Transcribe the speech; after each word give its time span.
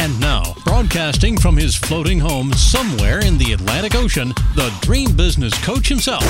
And 0.00 0.18
now, 0.18 0.54
broadcasting 0.64 1.36
from 1.36 1.58
his 1.58 1.76
floating 1.76 2.18
home 2.18 2.54
somewhere 2.54 3.18
in 3.18 3.36
the 3.36 3.52
Atlantic 3.52 3.94
Ocean, 3.94 4.28
the 4.54 4.74
dream 4.80 5.14
business 5.14 5.52
coach 5.62 5.88
himself, 5.88 6.24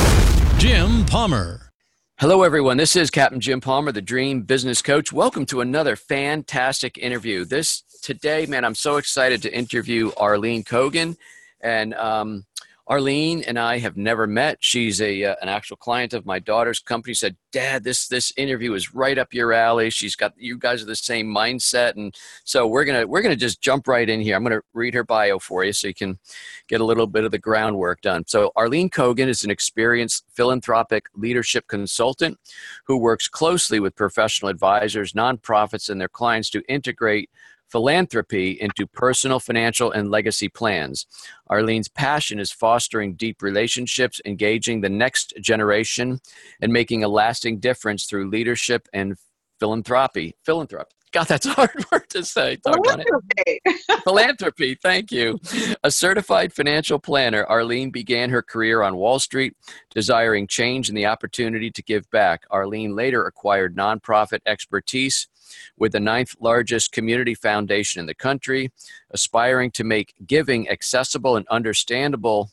Jim 0.58 1.06
Palmer. 1.06 1.70
Hello, 2.18 2.42
everyone. 2.42 2.78
This 2.78 2.96
is 2.96 3.12
Captain 3.12 3.38
Jim 3.38 3.60
Palmer, 3.60 3.92
the 3.92 4.02
Dream 4.02 4.42
Business 4.42 4.82
Coach. 4.82 5.12
Welcome 5.12 5.46
to 5.46 5.60
another 5.60 5.94
fantastic 5.94 6.98
interview. 6.98 7.44
This 7.44 7.84
today, 8.02 8.44
man, 8.46 8.64
I'm 8.64 8.74
so 8.74 8.96
excited 8.96 9.40
to 9.42 9.56
interview 9.56 10.10
Arlene 10.16 10.64
Cogen. 10.64 11.16
And 11.60 11.94
um, 11.94 12.46
Arlene 12.90 13.44
and 13.44 13.56
I 13.56 13.78
have 13.78 13.96
never 13.96 14.26
met. 14.26 14.58
She's 14.58 15.00
a 15.00 15.22
uh, 15.22 15.36
an 15.40 15.48
actual 15.48 15.76
client 15.76 16.12
of 16.12 16.26
my 16.26 16.40
daughter's 16.40 16.80
company. 16.80 17.14
Said, 17.14 17.36
"Dad, 17.52 17.84
this 17.84 18.08
this 18.08 18.32
interview 18.36 18.74
is 18.74 18.92
right 18.92 19.16
up 19.16 19.32
your 19.32 19.52
alley. 19.52 19.90
She's 19.90 20.16
got 20.16 20.32
you 20.36 20.58
guys 20.58 20.82
are 20.82 20.86
the 20.86 20.96
same 20.96 21.32
mindset." 21.32 21.92
And 21.94 22.12
so 22.42 22.66
we're 22.66 22.84
gonna 22.84 23.06
we're 23.06 23.22
gonna 23.22 23.36
just 23.36 23.60
jump 23.60 23.86
right 23.86 24.08
in 24.08 24.20
here. 24.20 24.34
I'm 24.34 24.42
gonna 24.42 24.62
read 24.74 24.94
her 24.94 25.04
bio 25.04 25.38
for 25.38 25.64
you 25.64 25.72
so 25.72 25.86
you 25.86 25.94
can 25.94 26.18
get 26.66 26.80
a 26.80 26.84
little 26.84 27.06
bit 27.06 27.22
of 27.22 27.30
the 27.30 27.38
groundwork 27.38 28.00
done. 28.00 28.24
So 28.26 28.50
Arlene 28.56 28.90
Cogen 28.90 29.28
is 29.28 29.44
an 29.44 29.52
experienced 29.52 30.24
philanthropic 30.34 31.06
leadership 31.14 31.68
consultant 31.68 32.38
who 32.86 32.96
works 32.96 33.28
closely 33.28 33.78
with 33.78 33.94
professional 33.94 34.50
advisors, 34.50 35.12
nonprofits, 35.12 35.88
and 35.88 36.00
their 36.00 36.08
clients 36.08 36.50
to 36.50 36.62
integrate 36.68 37.30
philanthropy 37.70 38.58
into 38.60 38.86
personal, 38.86 39.40
financial, 39.40 39.92
and 39.92 40.10
legacy 40.10 40.48
plans. 40.48 41.06
Arlene's 41.48 41.88
passion 41.88 42.38
is 42.38 42.50
fostering 42.50 43.14
deep 43.14 43.42
relationships, 43.42 44.20
engaging 44.24 44.80
the 44.80 44.88
next 44.88 45.34
generation, 45.40 46.20
and 46.60 46.72
making 46.72 47.04
a 47.04 47.08
lasting 47.08 47.58
difference 47.60 48.06
through 48.06 48.28
leadership 48.28 48.88
and 48.92 49.16
philanthropy. 49.58 50.34
Philanthropy. 50.44 50.94
God, 51.12 51.26
that's 51.26 51.46
a 51.46 51.50
hard 51.50 51.84
word 51.90 52.08
to 52.10 52.24
say. 52.24 52.58
Philanthropy. 52.64 53.60
Philanthropy. 54.04 54.74
Thank 54.76 55.10
you. 55.10 55.38
A 55.82 55.90
certified 55.90 56.52
financial 56.52 56.98
planner, 56.98 57.44
Arlene 57.44 57.90
began 57.90 58.30
her 58.30 58.42
career 58.42 58.82
on 58.82 58.96
Wall 58.96 59.18
Street, 59.18 59.56
desiring 59.94 60.46
change 60.46 60.88
and 60.88 60.96
the 60.96 61.06
opportunity 61.06 61.70
to 61.70 61.82
give 61.82 62.08
back. 62.10 62.44
Arlene 62.50 62.94
later 62.94 63.26
acquired 63.26 63.76
nonprofit 63.76 64.40
expertise 64.46 65.28
with 65.76 65.92
the 65.92 66.00
ninth 66.00 66.34
largest 66.40 66.92
community 66.92 67.34
foundation 67.34 68.00
in 68.00 68.06
the 68.06 68.14
country, 68.14 68.70
aspiring 69.10 69.70
to 69.72 69.84
make 69.84 70.14
giving 70.26 70.68
accessible 70.68 71.36
and 71.36 71.46
understandable 71.48 72.50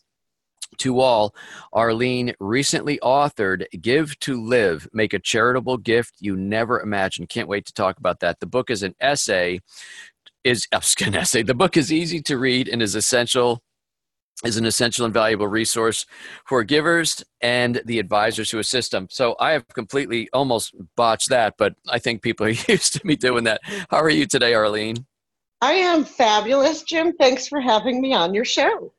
to 0.77 0.99
all, 0.99 1.33
Arlene 1.73 2.33
recently 2.39 2.99
authored 2.99 3.65
Give 3.81 4.17
to 4.19 4.41
Live 4.41 4.87
Make 4.93 5.13
a 5.13 5.19
Charitable 5.19 5.77
Gift 5.77 6.15
You 6.19 6.35
Never 6.35 6.81
Imagined. 6.81 7.29
Can't 7.29 7.47
wait 7.47 7.65
to 7.65 7.73
talk 7.73 7.97
about 7.97 8.19
that. 8.19 8.39
The 8.39 8.45
book 8.45 8.69
is 8.69 8.83
an 8.83 8.95
essay. 8.99 9.61
Is 10.43 10.67
an 11.01 11.15
essay. 11.15 11.43
The 11.43 11.55
book 11.55 11.77
is 11.77 11.91
easy 11.91 12.21
to 12.23 12.37
read 12.37 12.67
and 12.67 12.81
is 12.81 12.95
essential 12.95 13.63
is 14.43 14.57
an 14.57 14.65
essential 14.65 15.05
and 15.05 15.13
valuable 15.13 15.47
resource 15.47 16.05
for 16.45 16.63
givers 16.63 17.23
and 17.41 17.81
the 17.85 17.99
advisors 17.99 18.51
who 18.51 18.59
assist 18.59 18.91
them. 18.91 19.07
So 19.09 19.35
I 19.39 19.51
have 19.51 19.67
completely 19.69 20.29
almost 20.31 20.75
botched 20.95 21.29
that, 21.29 21.55
but 21.57 21.75
I 21.89 21.99
think 21.99 22.21
people 22.21 22.45
are 22.45 22.49
used 22.67 22.93
to 22.93 23.05
me 23.05 23.15
doing 23.15 23.45
that. 23.45 23.61
How 23.89 23.97
are 23.97 24.09
you 24.09 24.25
today, 24.25 24.53
Arlene? 24.53 25.05
I 25.61 25.73
am 25.73 26.03
fabulous, 26.03 26.83
Jim. 26.83 27.13
Thanks 27.13 27.47
for 27.47 27.59
having 27.59 27.99
me 27.99 28.13
on 28.13 28.33
your 28.35 28.45
show. 28.45 28.93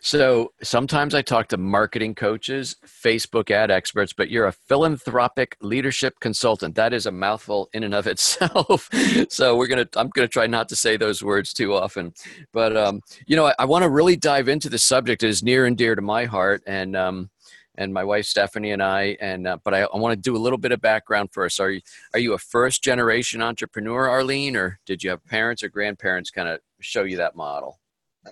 So 0.00 0.52
sometimes 0.62 1.14
I 1.14 1.22
talk 1.22 1.48
to 1.48 1.56
marketing 1.56 2.14
coaches, 2.14 2.76
Facebook 2.86 3.50
ad 3.50 3.70
experts, 3.70 4.12
but 4.12 4.30
you're 4.30 4.46
a 4.46 4.52
philanthropic 4.52 5.56
leadership 5.60 6.20
consultant. 6.20 6.74
That 6.74 6.92
is 6.92 7.06
a 7.06 7.12
mouthful 7.12 7.68
in 7.72 7.84
and 7.84 7.94
of 7.94 8.06
itself. 8.14 8.88
so 9.28 9.56
we're 9.56 9.66
gonna 9.66 9.88
I'm 9.96 10.08
gonna 10.10 10.28
try 10.28 10.46
not 10.46 10.68
to 10.70 10.76
say 10.76 10.96
those 10.96 11.22
words 11.22 11.52
too 11.52 11.74
often. 11.74 12.14
But 12.52 12.76
um, 12.76 13.00
you 13.26 13.36
know, 13.36 13.46
I, 13.46 13.54
I 13.60 13.64
want 13.64 13.82
to 13.82 13.90
really 13.90 14.16
dive 14.16 14.48
into 14.48 14.68
the 14.68 14.78
subject. 14.78 15.22
It 15.22 15.28
is 15.28 15.42
near 15.42 15.66
and 15.66 15.76
dear 15.76 15.94
to 15.94 16.02
my 16.02 16.24
heart, 16.24 16.62
and 16.66 16.96
um, 16.96 17.30
and 17.76 17.92
my 17.92 18.04
wife 18.04 18.26
Stephanie 18.26 18.72
and 18.72 18.82
I. 18.82 19.16
And 19.20 19.46
uh, 19.46 19.58
but 19.64 19.74
I, 19.74 19.82
I 19.82 19.96
want 19.96 20.12
to 20.12 20.20
do 20.20 20.36
a 20.36 20.38
little 20.38 20.58
bit 20.58 20.72
of 20.72 20.80
background 20.80 21.30
first. 21.32 21.60
Are 21.60 21.70
you 21.70 21.80
are 22.12 22.20
you 22.20 22.32
a 22.34 22.38
first 22.38 22.82
generation 22.82 23.42
entrepreneur, 23.42 24.08
Arlene, 24.08 24.56
or 24.56 24.80
did 24.86 25.02
you 25.02 25.10
have 25.10 25.24
parents 25.24 25.62
or 25.62 25.68
grandparents 25.68 26.30
kind 26.30 26.48
of 26.48 26.60
show 26.80 27.04
you 27.04 27.16
that 27.18 27.36
model? 27.36 27.78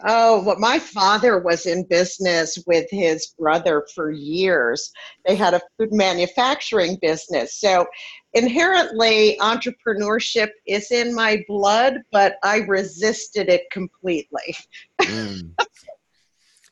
Oh, 0.06 0.42
well, 0.42 0.58
my 0.58 0.78
father 0.78 1.38
was 1.38 1.66
in 1.66 1.84
business 1.84 2.58
with 2.66 2.86
his 2.91 3.34
brother 3.38 3.86
for 3.94 4.10
years. 4.10 4.91
They 5.26 5.36
had 5.36 5.54
a 5.54 5.60
food 5.76 5.92
manufacturing 5.92 6.98
business. 7.03 7.60
So 7.60 7.86
inherently, 8.32 9.36
entrepreneurship 9.41 10.48
is 10.66 10.91
in 10.91 11.14
my 11.14 11.44
blood, 11.47 11.98
but 12.10 12.36
I 12.42 12.58
resisted 12.58 13.48
it 13.48 13.62
completely. 13.70 14.56
mm. 15.00 15.50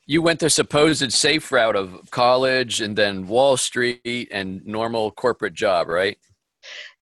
You 0.07 0.21
went 0.21 0.39
the 0.39 0.49
supposed 0.49 1.13
safe 1.13 1.51
route 1.51 1.75
of 1.75 2.09
college 2.11 2.81
and 2.81 2.97
then 2.97 3.27
Wall 3.27 3.55
Street 3.55 4.27
and 4.31 4.65
normal 4.65 5.11
corporate 5.11 5.53
job, 5.53 5.87
right? 5.87 6.17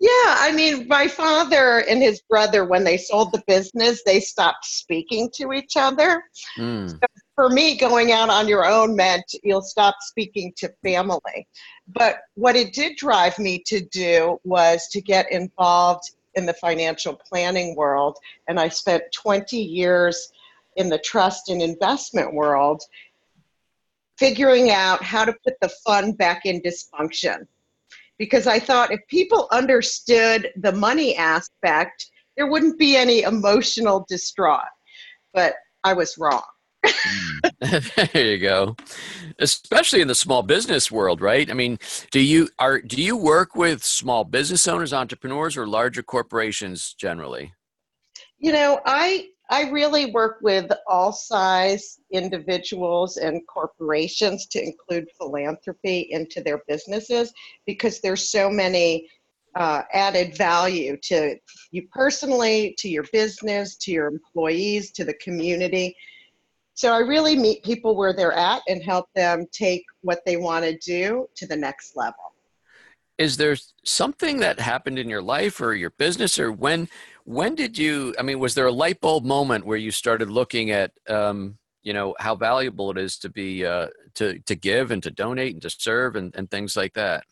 Yeah, 0.01 0.09
I 0.09 0.53
mean, 0.53 0.87
my 0.87 1.09
father 1.09 1.83
and 1.89 2.01
his 2.01 2.21
brother, 2.21 2.63
when 2.63 2.85
they 2.85 2.95
sold 2.95 3.33
the 3.33 3.43
business, 3.47 4.01
they 4.05 4.21
stopped 4.21 4.63
speaking 4.63 5.29
to 5.35 5.51
each 5.51 5.75
other. 5.75 6.23
Mm. 6.57 6.89
So 6.89 6.99
for 7.35 7.49
me, 7.49 7.77
going 7.77 8.13
out 8.13 8.29
on 8.29 8.47
your 8.47 8.65
own 8.65 8.95
meant 8.95 9.25
you'll 9.43 9.61
stop 9.61 9.95
speaking 9.99 10.53
to 10.57 10.73
family. 10.83 11.47
But 11.89 12.19
what 12.35 12.55
it 12.55 12.71
did 12.71 12.95
drive 12.95 13.37
me 13.39 13.61
to 13.67 13.81
do 13.81 14.39
was 14.45 14.87
to 14.91 15.01
get 15.01 15.29
involved 15.33 16.11
in 16.35 16.45
the 16.45 16.53
financial 16.53 17.19
planning 17.27 17.75
world. 17.75 18.17
And 18.47 18.57
I 18.57 18.69
spent 18.69 19.03
20 19.13 19.57
years 19.57 20.31
in 20.77 20.87
the 20.87 20.99
trust 20.99 21.49
and 21.49 21.61
investment 21.61 22.33
world 22.33 22.83
figuring 24.17 24.71
out 24.71 25.03
how 25.03 25.25
to 25.25 25.33
put 25.43 25.55
the 25.61 25.69
fun 25.85 26.13
back 26.13 26.45
in 26.45 26.61
dysfunction 26.61 27.47
because 28.19 28.45
I 28.45 28.59
thought 28.59 28.91
if 28.91 28.99
people 29.07 29.47
understood 29.51 30.51
the 30.57 30.73
money 30.73 31.15
aspect, 31.15 32.05
there 32.37 32.47
wouldn't 32.47 32.77
be 32.77 32.95
any 32.95 33.23
emotional 33.23 34.05
distraught. 34.07 34.61
But 35.33 35.55
I 35.83 35.93
was 35.93 36.17
wrong. 36.17 36.43
there 37.61 38.25
you 38.25 38.37
go. 38.37 38.75
Especially 39.39 40.01
in 40.01 40.07
the 40.07 40.15
small 40.15 40.43
business 40.43 40.91
world, 40.91 41.21
right? 41.21 41.49
I 41.49 41.53
mean, 41.53 41.79
do 42.11 42.19
you 42.19 42.49
are 42.59 42.81
do 42.81 43.01
you 43.01 43.17
work 43.17 43.55
with 43.55 43.83
small 43.83 44.23
business 44.23 44.67
owners, 44.67 44.93
entrepreneurs, 44.93 45.57
or 45.57 45.67
larger 45.67 46.03
corporations 46.03 46.93
generally? 46.93 47.53
You 48.37 48.53
know, 48.53 48.79
I 48.85 49.27
I 49.49 49.69
really 49.71 50.11
work 50.11 50.37
with 50.41 50.71
all 50.87 51.11
size 51.11 51.99
individuals 52.11 53.17
and 53.17 53.41
corporations 53.47 54.45
to 54.47 54.63
include 54.63 55.07
philanthropy 55.17 56.07
into 56.11 56.41
their 56.41 56.61
businesses 56.67 57.33
because 57.65 57.99
there's 57.99 58.29
so 58.29 58.49
many 58.49 59.09
uh, 59.55 59.81
added 59.91 60.37
value 60.37 60.97
to 61.03 61.35
you 61.71 61.87
personally, 61.91 62.75
to 62.77 62.87
your 62.87 63.05
business, 63.11 63.75
to 63.77 63.91
your 63.91 64.07
employees, 64.07 64.91
to 64.91 65.03
the 65.03 65.15
community. 65.15 65.95
So 66.75 66.93
I 66.93 66.99
really 66.99 67.35
meet 67.35 67.63
people 67.63 67.95
where 67.95 68.13
they're 68.13 68.31
at 68.31 68.61
and 68.67 68.83
help 68.83 69.07
them 69.15 69.47
take 69.51 69.83
what 70.01 70.19
they 70.25 70.37
want 70.37 70.63
to 70.65 70.77
do 70.77 71.27
to 71.35 71.47
the 71.47 71.57
next 71.57 71.97
level. 71.97 72.35
Is 73.17 73.35
there 73.35 73.57
something 73.83 74.39
that 74.39 74.61
happened 74.61 74.97
in 74.97 75.09
your 75.09 75.21
life 75.21 75.59
or 75.59 75.73
your 75.73 75.89
business 75.89 76.39
or 76.39 76.53
when 76.53 76.87
when 77.29 77.53
did 77.53 77.77
you 77.77 78.15
i 78.17 78.23
mean 78.23 78.39
was 78.39 78.55
there 78.55 78.65
a 78.65 78.71
light 78.71 78.99
bulb 79.01 79.23
moment 79.23 79.63
where 79.63 79.77
you 79.77 79.91
started 79.91 80.31
looking 80.31 80.71
at 80.71 80.91
um, 81.09 81.55
you 81.83 81.93
know 81.93 82.15
how 82.17 82.33
valuable 82.33 82.89
it 82.89 82.97
is 82.97 83.19
to 83.19 83.29
be 83.29 83.63
uh, 83.63 83.85
to 84.15 84.39
to 84.47 84.55
give 84.55 84.89
and 84.89 85.03
to 85.03 85.11
donate 85.11 85.53
and 85.53 85.61
to 85.61 85.69
serve 85.69 86.15
and, 86.15 86.35
and 86.35 86.49
things 86.49 86.75
like 86.75 86.91
that? 86.95 87.23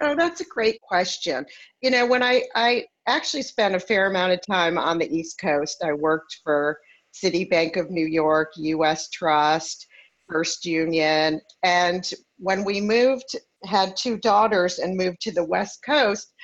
Oh 0.00 0.14
that's 0.16 0.40
a 0.40 0.46
great 0.46 0.80
question. 0.80 1.44
You 1.82 1.90
know 1.90 2.06
when 2.06 2.22
i 2.22 2.44
i 2.54 2.86
actually 3.06 3.42
spent 3.42 3.74
a 3.74 3.80
fair 3.80 4.06
amount 4.06 4.32
of 4.32 4.40
time 4.40 4.78
on 4.78 4.96
the 4.98 5.14
east 5.14 5.38
coast. 5.38 5.84
I 5.84 5.92
worked 5.92 6.40
for 6.42 6.78
citibank 7.12 7.76
of 7.76 7.90
new 7.90 8.06
york 8.06 8.52
us 8.56 9.08
trust 9.10 9.86
first 10.28 10.64
union 10.64 11.40
and 11.62 12.10
when 12.38 12.64
we 12.64 12.80
moved 12.80 13.36
had 13.64 13.96
two 13.96 14.16
daughters 14.18 14.80
and 14.80 14.96
moved 14.96 15.20
to 15.20 15.30
the 15.30 15.44
west 15.44 15.78
coast 15.86 16.34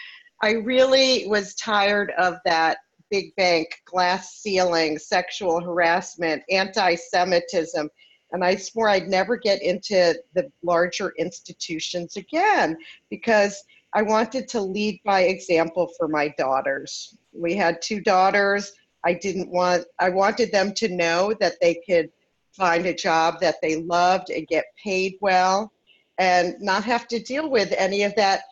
I 0.43 0.53
really 0.53 1.27
was 1.27 1.55
tired 1.55 2.13
of 2.19 2.39
that 2.45 2.79
big 3.11 3.35
bank, 3.37 3.83
glass 3.85 4.37
ceiling, 4.37 4.99
sexual 4.99 5.61
harassment, 5.61 6.43
anti 6.51 6.95
Semitism. 6.95 7.91
And 8.33 8.45
I 8.45 8.55
swore 8.55 8.89
I'd 8.89 9.09
never 9.09 9.37
get 9.37 9.61
into 9.63 10.15
the 10.35 10.51
larger 10.63 11.13
institutions 11.19 12.17
again 12.17 12.79
because 13.11 13.65
I 13.93 14.03
wanted 14.03 14.47
to 14.49 14.61
lead 14.61 15.01
by 15.05 15.23
example 15.23 15.91
for 15.99 16.07
my 16.07 16.29
daughters. 16.39 17.17
We 17.33 17.55
had 17.55 17.83
two 17.83 18.01
daughters. 18.01 18.73
I 19.05 19.15
didn't 19.15 19.51
want, 19.51 19.85
I 19.99 20.11
wanted 20.11 20.53
them 20.53 20.73
to 20.75 20.89
know 20.89 21.35
that 21.41 21.55
they 21.61 21.83
could 21.87 22.11
find 22.53 22.87
a 22.87 22.95
job 22.95 23.41
that 23.41 23.57
they 23.61 23.77
loved 23.77 24.31
and 24.31 24.47
get 24.47 24.67
paid 24.83 25.17
well 25.21 25.73
and 26.19 26.55
not 26.61 26.85
have 26.85 27.09
to 27.09 27.19
deal 27.19 27.51
with 27.51 27.73
any 27.77 28.05
of 28.05 28.15
that 28.15 28.43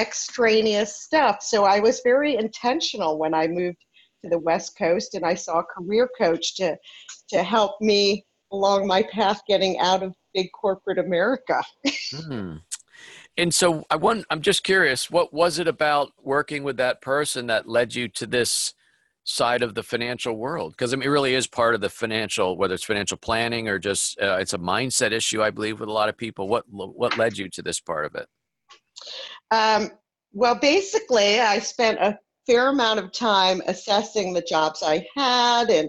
extraneous 0.00 1.02
stuff. 1.02 1.42
So 1.42 1.64
I 1.64 1.80
was 1.80 2.00
very 2.02 2.36
intentional 2.36 3.18
when 3.18 3.34
I 3.34 3.46
moved 3.46 3.78
to 4.24 4.30
the 4.30 4.38
West 4.38 4.76
Coast 4.76 5.14
and 5.14 5.24
I 5.24 5.34
saw 5.34 5.60
a 5.60 5.64
career 5.64 6.08
coach 6.18 6.56
to 6.56 6.76
to 7.30 7.42
help 7.42 7.80
me 7.80 8.24
along 8.52 8.86
my 8.86 9.02
path 9.02 9.40
getting 9.46 9.78
out 9.78 10.02
of 10.02 10.14
big 10.34 10.48
corporate 10.52 10.98
America. 10.98 11.62
hmm. 12.14 12.56
And 13.36 13.54
so 13.54 13.84
I 13.90 13.96
want 13.96 14.26
I'm 14.30 14.42
just 14.42 14.64
curious, 14.64 15.10
what 15.10 15.32
was 15.32 15.58
it 15.58 15.68
about 15.68 16.12
working 16.22 16.62
with 16.64 16.76
that 16.78 17.00
person 17.00 17.46
that 17.46 17.68
led 17.68 17.94
you 17.94 18.08
to 18.08 18.26
this 18.26 18.74
side 19.24 19.62
of 19.62 19.74
the 19.74 19.82
financial 19.82 20.36
world? 20.36 20.72
Because 20.72 20.92
I 20.92 20.96
mean, 20.96 21.06
it 21.06 21.10
really 21.10 21.34
is 21.34 21.46
part 21.46 21.74
of 21.74 21.80
the 21.80 21.88
financial, 21.88 22.56
whether 22.56 22.74
it's 22.74 22.84
financial 22.84 23.16
planning 23.16 23.68
or 23.68 23.78
just 23.78 24.20
uh, 24.20 24.36
it's 24.40 24.52
a 24.52 24.58
mindset 24.58 25.12
issue, 25.12 25.42
I 25.42 25.50
believe, 25.50 25.80
with 25.80 25.88
a 25.88 25.92
lot 25.92 26.08
of 26.08 26.16
people. 26.16 26.48
What 26.48 26.64
what 26.68 27.16
led 27.16 27.38
you 27.38 27.48
to 27.50 27.62
this 27.62 27.80
part 27.80 28.04
of 28.04 28.14
it? 28.14 28.26
Um, 29.50 29.90
well, 30.32 30.54
basically, 30.54 31.40
I 31.40 31.58
spent 31.58 31.98
a 31.98 32.18
fair 32.46 32.68
amount 32.68 33.00
of 33.00 33.12
time 33.12 33.62
assessing 33.66 34.32
the 34.32 34.42
jobs 34.42 34.82
I 34.82 35.06
had 35.16 35.70
and 35.70 35.88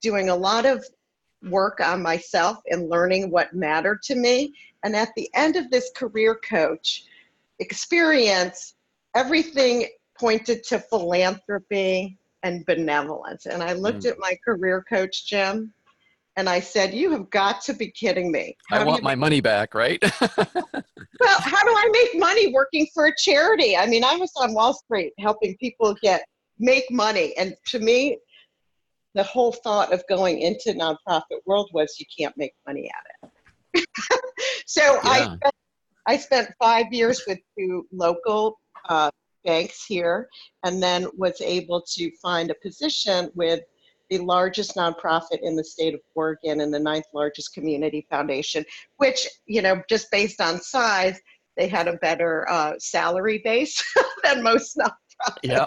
doing 0.00 0.28
a 0.28 0.36
lot 0.36 0.66
of 0.66 0.84
work 1.42 1.80
on 1.80 2.02
myself 2.02 2.58
and 2.70 2.88
learning 2.88 3.30
what 3.30 3.54
mattered 3.54 4.02
to 4.02 4.14
me. 4.14 4.54
And 4.82 4.96
at 4.96 5.10
the 5.16 5.28
end 5.34 5.56
of 5.56 5.70
this 5.70 5.90
career 5.94 6.38
coach 6.48 7.04
experience, 7.58 8.74
everything 9.14 9.86
pointed 10.18 10.64
to 10.64 10.78
philanthropy 10.78 12.18
and 12.42 12.64
benevolence. 12.66 13.46
And 13.46 13.62
I 13.62 13.72
looked 13.72 14.02
mm. 14.02 14.10
at 14.10 14.18
my 14.18 14.36
career 14.44 14.84
coach, 14.88 15.26
Jim, 15.26 15.72
and 16.36 16.48
I 16.48 16.60
said, 16.60 16.94
You 16.94 17.10
have 17.12 17.30
got 17.30 17.62
to 17.62 17.74
be 17.74 17.90
kidding 17.90 18.30
me. 18.30 18.56
How 18.68 18.80
I 18.80 18.84
want 18.84 19.02
my 19.02 19.14
money 19.14 19.40
back, 19.40 19.74
right? 19.74 20.02
well, 20.20 21.40
how 21.40 21.62
do 21.62 21.70
I 21.70 21.88
make 21.92 22.20
money 22.20 22.52
working 22.52 22.86
for 22.94 23.06
a 23.06 23.12
charity? 23.16 23.76
I 23.76 23.86
mean, 23.86 24.04
I 24.04 24.16
was 24.16 24.32
on 24.36 24.54
Wall 24.54 24.74
Street 24.74 25.12
helping 25.18 25.56
people 25.56 25.96
get 26.02 26.24
make 26.58 26.84
money. 26.90 27.34
And 27.36 27.54
to 27.68 27.78
me, 27.78 28.18
the 29.14 29.22
whole 29.22 29.52
thought 29.52 29.92
of 29.92 30.02
going 30.08 30.40
into 30.40 30.72
nonprofit 30.72 31.40
world 31.46 31.70
was 31.72 31.96
you 31.98 32.06
can't 32.16 32.36
make 32.36 32.52
money 32.66 32.90
at 32.90 33.30
it. 33.74 33.86
so 34.66 34.82
yeah. 34.82 35.00
I, 35.04 35.18
spent, 35.24 35.54
I 36.06 36.16
spent 36.18 36.50
five 36.58 36.92
years 36.92 37.22
with 37.26 37.38
two 37.58 37.86
local 37.92 38.58
uh, 38.88 39.10
banks 39.44 39.86
here 39.86 40.28
and 40.64 40.82
then 40.82 41.06
was 41.16 41.40
able 41.40 41.82
to 41.94 42.10
find 42.20 42.50
a 42.50 42.54
position 42.62 43.30
with 43.34 43.60
the 44.10 44.18
largest 44.18 44.76
nonprofit 44.76 45.40
in 45.42 45.56
the 45.56 45.64
state 45.64 45.94
of 45.94 46.00
Oregon 46.14 46.60
and 46.60 46.72
the 46.72 46.78
ninth 46.78 47.06
largest 47.12 47.52
community 47.54 48.06
foundation, 48.10 48.64
which, 48.96 49.26
you 49.46 49.62
know, 49.62 49.82
just 49.88 50.10
based 50.10 50.40
on 50.40 50.60
size, 50.60 51.18
they 51.56 51.68
had 51.68 51.88
a 51.88 51.94
better 51.94 52.48
uh, 52.50 52.74
salary 52.78 53.40
base 53.44 53.82
than 54.22 54.42
most 54.42 54.76
nonprofits. 54.76 55.38
Yeah. 55.42 55.66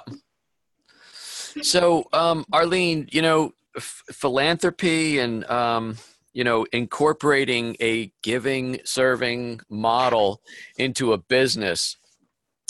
So, 1.61 2.07
um, 2.13 2.45
Arlene, 2.53 3.07
you 3.11 3.21
know, 3.21 3.53
f- 3.75 4.03
philanthropy 4.11 5.19
and, 5.19 5.43
um, 5.49 5.97
you 6.31 6.43
know, 6.43 6.65
incorporating 6.71 7.75
a 7.81 8.11
giving, 8.21 8.79
serving 8.83 9.61
model 9.67 10.41
into 10.77 11.11
a 11.11 11.17
business 11.17 11.97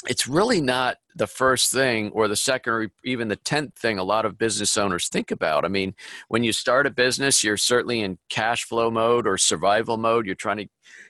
it's 0.07 0.27
really 0.27 0.61
not 0.61 0.97
the 1.15 1.27
first 1.27 1.71
thing 1.71 2.09
or 2.11 2.27
the 2.27 2.35
second 2.35 2.73
or 2.73 2.91
even 3.03 3.27
the 3.27 3.37
10th 3.37 3.75
thing 3.75 3.99
a 3.99 4.03
lot 4.03 4.25
of 4.25 4.37
business 4.37 4.77
owners 4.77 5.09
think 5.09 5.31
about. 5.31 5.65
I 5.65 5.67
mean, 5.67 5.93
when 6.29 6.43
you 6.43 6.53
start 6.53 6.87
a 6.87 6.91
business, 6.91 7.43
you're 7.43 7.57
certainly 7.57 8.01
in 8.01 8.17
cash 8.29 8.63
flow 8.63 8.89
mode 8.89 9.27
or 9.27 9.37
survival 9.37 9.97
mode. 9.97 10.25
You're 10.25 10.35
trying 10.35 10.57
to 10.57 10.67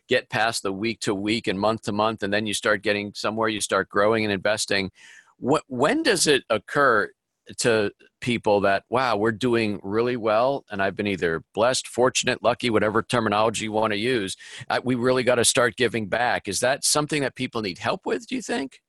get 0.08 0.30
past 0.30 0.64
the 0.64 0.74
week 0.74 1.02
to 1.02 1.14
week 1.14 1.48
and 1.48 1.60
month 1.60 1.84
to 1.84 1.92
month, 1.92 2.24
and 2.24 2.34
then 2.34 2.48
you 2.48 2.54
start 2.54 2.82
getting 2.82 3.14
somewhere, 3.14 3.50
you 3.50 3.62
start 3.62 3.90
growing 3.90 4.24
and 4.24 4.34
investing. 4.34 4.90
When 5.38 6.04
does 6.04 6.26
it 6.26 6.44
occur 6.50 7.12
to 7.58 7.92
people 8.22 8.62
that, 8.62 8.84
wow, 8.90 9.16
we're 9.16 9.32
doing 9.32 9.80
really 9.84 10.18
well, 10.18 10.66
and 10.70 10.82
I've 10.82 10.96
been 10.96 11.08
either 11.08 11.44
blessed, 11.54 11.88
fortunate, 11.88 12.44
lucky, 12.44 12.70
whatever 12.70 13.02
terminology 13.02 13.66
you 13.66 13.72
want 13.72 13.94
to 13.94 14.00
use, 14.00 14.36
I, 14.70 14.80
we 14.80 14.96
really 14.96 15.24
got 15.24 15.36
to 15.36 15.46
start 15.46 15.76
giving 15.76 16.08
back? 16.08 16.48
Is 16.48 16.60
that 16.60 16.84
something 16.84 17.22
that 17.22 17.36
people 17.36 17.62
need 17.62 17.78
help 17.78 18.06
with, 18.06 18.28
do 18.28 18.36
you 18.36 18.42
think? 18.42 18.82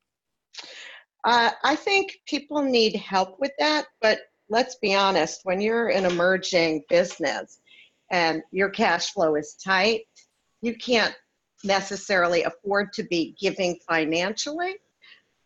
Uh, 1.25 1.51
I 1.65 1.77
think 1.77 2.19
people 2.27 2.63
need 2.63 2.97
help 2.97 3.39
with 3.39 3.53
that, 3.59 3.87
but 4.01 4.21
let's 4.49 4.77
be 4.77 4.95
honest, 4.95 5.41
when 5.45 5.61
you're 5.61 5.89
an 5.89 6.07
emerging 6.07 6.83
business 6.89 7.61
and 8.11 8.43
your 8.51 8.71
cash 8.71 9.13
flow 9.13 9.37
is 9.37 9.55
tight, 9.55 10.03
you 10.63 10.75
can't 10.75 11.15
necessarily 11.63 12.43
afford 12.43 12.93
to 12.95 13.03
be 13.05 13.37
giving 13.41 13.79
financially, 13.89 14.75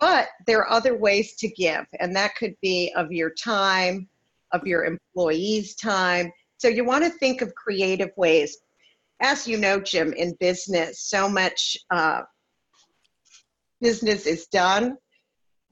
but 0.04 0.28
there 0.46 0.58
are 0.58 0.70
other 0.70 0.94
ways 0.94 1.34
to 1.36 1.48
give, 1.48 1.86
and 1.98 2.14
that 2.14 2.36
could 2.36 2.54
be 2.60 2.92
of 2.94 3.10
your 3.10 3.30
time, 3.30 4.06
of 4.52 4.66
your 4.66 4.84
employees' 4.84 5.74
time. 5.76 6.30
So 6.58 6.68
you 6.68 6.84
want 6.84 7.04
to 7.04 7.10
think 7.10 7.40
of 7.40 7.54
creative 7.54 8.10
ways. 8.18 8.58
As 9.20 9.48
you 9.48 9.56
know, 9.56 9.80
Jim, 9.80 10.12
in 10.12 10.36
business, 10.40 11.00
so 11.00 11.26
much 11.26 11.78
uh, 11.90 12.20
business 13.80 14.26
is 14.26 14.46
done 14.48 14.98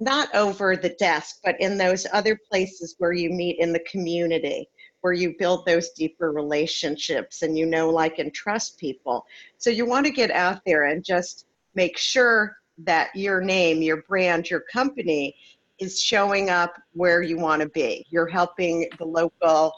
not 0.01 0.35
over 0.35 0.77
the 0.77 0.97
desk, 0.99 1.41
but 1.45 1.61
in 1.61 1.77
those 1.77 2.07
other 2.15 2.39
places 2.51 2.95
where 2.97 3.13
you 3.13 3.29
meet 3.29 3.59
in 3.59 3.71
the 3.71 3.85
community, 3.91 4.67
where 5.03 5.13
you 5.13 5.35
build 5.39 5.67
those 5.67 5.91
deeper 5.91 6.33
relationships 6.33 7.43
and 7.43 7.59
you 7.59 7.67
know, 7.67 7.91
like, 7.91 8.19
and 8.19 8.33
trust 8.33 8.79
people. 8.79 9.27
So 9.59 9.69
you 9.69 9.85
want 9.85 10.07
to 10.07 10.11
get 10.11 10.31
out 10.31 10.63
there 10.65 10.87
and 10.87 11.05
just 11.05 11.45
make 11.75 11.99
sure 11.99 12.57
that 12.79 13.15
your 13.15 13.41
name, 13.41 13.83
your 13.83 14.03
brand, 14.03 14.49
your 14.51 14.65
company 14.73 15.35
is 15.79 16.01
showing 16.01 16.51
up 16.51 16.75
where 16.93 17.23
you 17.23 17.39
want 17.39 17.63
to 17.63 17.69
be. 17.69 18.07
You're 18.11 18.29
helping 18.29 18.89
the 18.99 19.05
local 19.05 19.73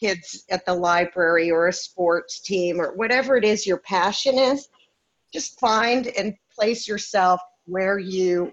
kids 0.00 0.44
at 0.50 0.64
the 0.64 0.74
library 0.74 1.50
or 1.50 1.68
a 1.68 1.72
sports 1.72 2.40
team 2.40 2.80
or 2.80 2.94
whatever 2.94 3.36
it 3.36 3.44
is 3.44 3.66
your 3.66 3.78
passion 3.78 4.38
is. 4.38 4.68
Just 5.32 5.58
find 5.60 6.06
and 6.08 6.34
place 6.54 6.88
yourself 6.88 7.40
where 7.66 7.98
you 7.98 8.52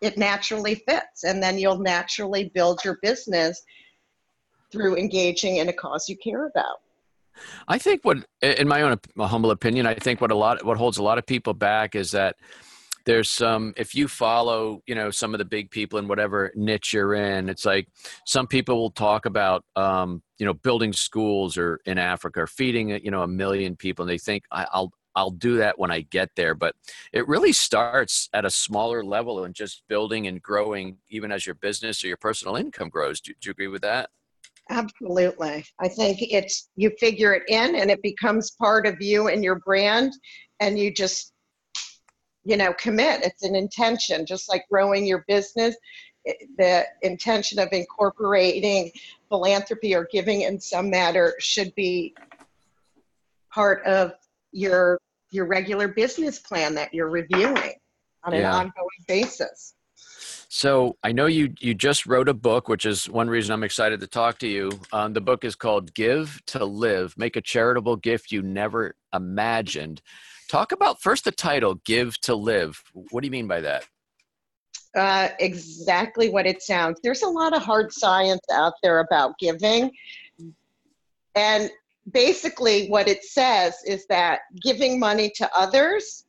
it 0.00 0.18
naturally 0.18 0.74
fits 0.74 1.22
and 1.22 1.40
then 1.42 1.58
you'll 1.58 1.78
naturally 1.78 2.50
build 2.54 2.84
your 2.84 2.98
business 3.02 3.62
through 4.72 4.96
engaging 4.96 5.58
in 5.58 5.68
a 5.68 5.72
cause 5.72 6.08
you 6.08 6.16
care 6.16 6.46
about 6.46 6.80
i 7.68 7.78
think 7.78 8.04
what 8.04 8.18
in 8.40 8.66
my 8.66 8.82
own 8.82 8.98
humble 9.18 9.52
opinion 9.52 9.86
i 9.86 9.94
think 9.94 10.20
what 10.20 10.30
a 10.30 10.34
lot 10.34 10.64
what 10.64 10.76
holds 10.76 10.98
a 10.98 11.02
lot 11.02 11.18
of 11.18 11.26
people 11.26 11.54
back 11.54 11.94
is 11.94 12.10
that 12.10 12.36
there's 13.04 13.28
some 13.28 13.72
if 13.76 13.94
you 13.94 14.08
follow 14.08 14.82
you 14.86 14.94
know 14.94 15.10
some 15.10 15.34
of 15.34 15.38
the 15.38 15.44
big 15.44 15.70
people 15.70 15.98
in 15.98 16.08
whatever 16.08 16.52
niche 16.54 16.92
you're 16.92 17.14
in 17.14 17.48
it's 17.48 17.64
like 17.64 17.88
some 18.26 18.46
people 18.46 18.76
will 18.76 18.90
talk 18.90 19.26
about 19.26 19.64
um, 19.76 20.22
you 20.38 20.46
know 20.46 20.54
building 20.54 20.92
schools 20.92 21.56
or 21.56 21.80
in 21.86 21.98
africa 21.98 22.40
or 22.40 22.46
feeding 22.46 22.90
you 23.04 23.10
know 23.10 23.22
a 23.22 23.28
million 23.28 23.76
people 23.76 24.02
and 24.04 24.10
they 24.10 24.18
think 24.18 24.44
i'll 24.50 24.92
I'll 25.14 25.30
do 25.30 25.56
that 25.58 25.78
when 25.78 25.90
I 25.90 26.00
get 26.00 26.30
there. 26.36 26.54
But 26.54 26.74
it 27.12 27.28
really 27.28 27.52
starts 27.52 28.28
at 28.32 28.44
a 28.44 28.50
smaller 28.50 29.04
level 29.04 29.44
and 29.44 29.54
just 29.54 29.82
building 29.88 30.26
and 30.26 30.42
growing, 30.42 30.98
even 31.10 31.32
as 31.32 31.46
your 31.46 31.54
business 31.56 32.02
or 32.02 32.08
your 32.08 32.16
personal 32.16 32.56
income 32.56 32.88
grows. 32.88 33.20
Do, 33.20 33.32
do 33.40 33.48
you 33.48 33.50
agree 33.50 33.68
with 33.68 33.82
that? 33.82 34.10
Absolutely. 34.70 35.64
I 35.80 35.88
think 35.88 36.18
it's 36.20 36.70
you 36.76 36.92
figure 36.98 37.34
it 37.34 37.42
in 37.48 37.74
and 37.74 37.90
it 37.90 38.00
becomes 38.02 38.52
part 38.52 38.86
of 38.86 39.00
you 39.00 39.28
and 39.28 39.42
your 39.42 39.56
brand, 39.66 40.12
and 40.60 40.78
you 40.78 40.92
just, 40.92 41.32
you 42.44 42.56
know, 42.56 42.72
commit. 42.74 43.22
It's 43.22 43.42
an 43.42 43.54
intention, 43.54 44.26
just 44.26 44.48
like 44.48 44.66
growing 44.70 45.06
your 45.06 45.24
business. 45.28 45.76
The 46.56 46.84
intention 47.02 47.58
of 47.58 47.68
incorporating 47.72 48.92
philanthropy 49.28 49.94
or 49.94 50.08
giving 50.10 50.42
in 50.42 50.60
some 50.60 50.88
matter 50.90 51.34
should 51.38 51.74
be 51.74 52.14
part 53.52 53.84
of 53.84 54.12
your 54.52 54.98
your 55.30 55.46
regular 55.46 55.88
business 55.88 56.38
plan 56.38 56.74
that 56.74 56.92
you're 56.92 57.08
reviewing 57.08 57.74
on 58.22 58.34
an 58.34 58.42
yeah. 58.42 58.54
ongoing 58.54 58.88
basis. 59.08 59.74
So 60.48 60.96
I 61.02 61.12
know 61.12 61.26
you 61.26 61.54
you 61.60 61.74
just 61.74 62.06
wrote 62.06 62.28
a 62.28 62.34
book, 62.34 62.68
which 62.68 62.84
is 62.84 63.08
one 63.08 63.30
reason 63.30 63.52
I'm 63.54 63.64
excited 63.64 64.00
to 64.00 64.06
talk 64.06 64.38
to 64.40 64.46
you. 64.46 64.70
Um, 64.92 65.14
the 65.14 65.20
book 65.20 65.44
is 65.44 65.56
called 65.56 65.94
"Give 65.94 66.40
to 66.48 66.64
Live: 66.64 67.14
Make 67.16 67.36
a 67.36 67.40
Charitable 67.40 67.96
Gift 67.96 68.30
You 68.30 68.42
Never 68.42 68.94
Imagined." 69.14 70.02
Talk 70.52 70.72
about 70.72 71.00
first 71.00 71.24
the 71.24 71.32
title 71.32 71.76
"Give 71.86 72.20
to 72.20 72.34
Live." 72.34 72.78
What 72.92 73.22
do 73.22 73.26
you 73.26 73.30
mean 73.30 73.48
by 73.48 73.62
that? 73.62 73.86
Uh, 74.94 75.30
exactly 75.38 76.28
what 76.28 76.46
it 76.46 76.60
sounds. 76.60 77.00
There's 77.02 77.22
a 77.22 77.26
lot 77.26 77.56
of 77.56 77.62
hard 77.62 77.90
science 77.90 78.42
out 78.52 78.74
there 78.82 78.98
about 78.98 79.38
giving, 79.38 79.90
and 81.34 81.70
basically, 82.12 82.88
what 82.88 83.08
it 83.08 83.24
says 83.24 83.76
is 83.86 84.04
that 84.08 84.40
giving 84.62 85.00
money 85.00 85.32
to 85.36 85.48
others 85.56 86.26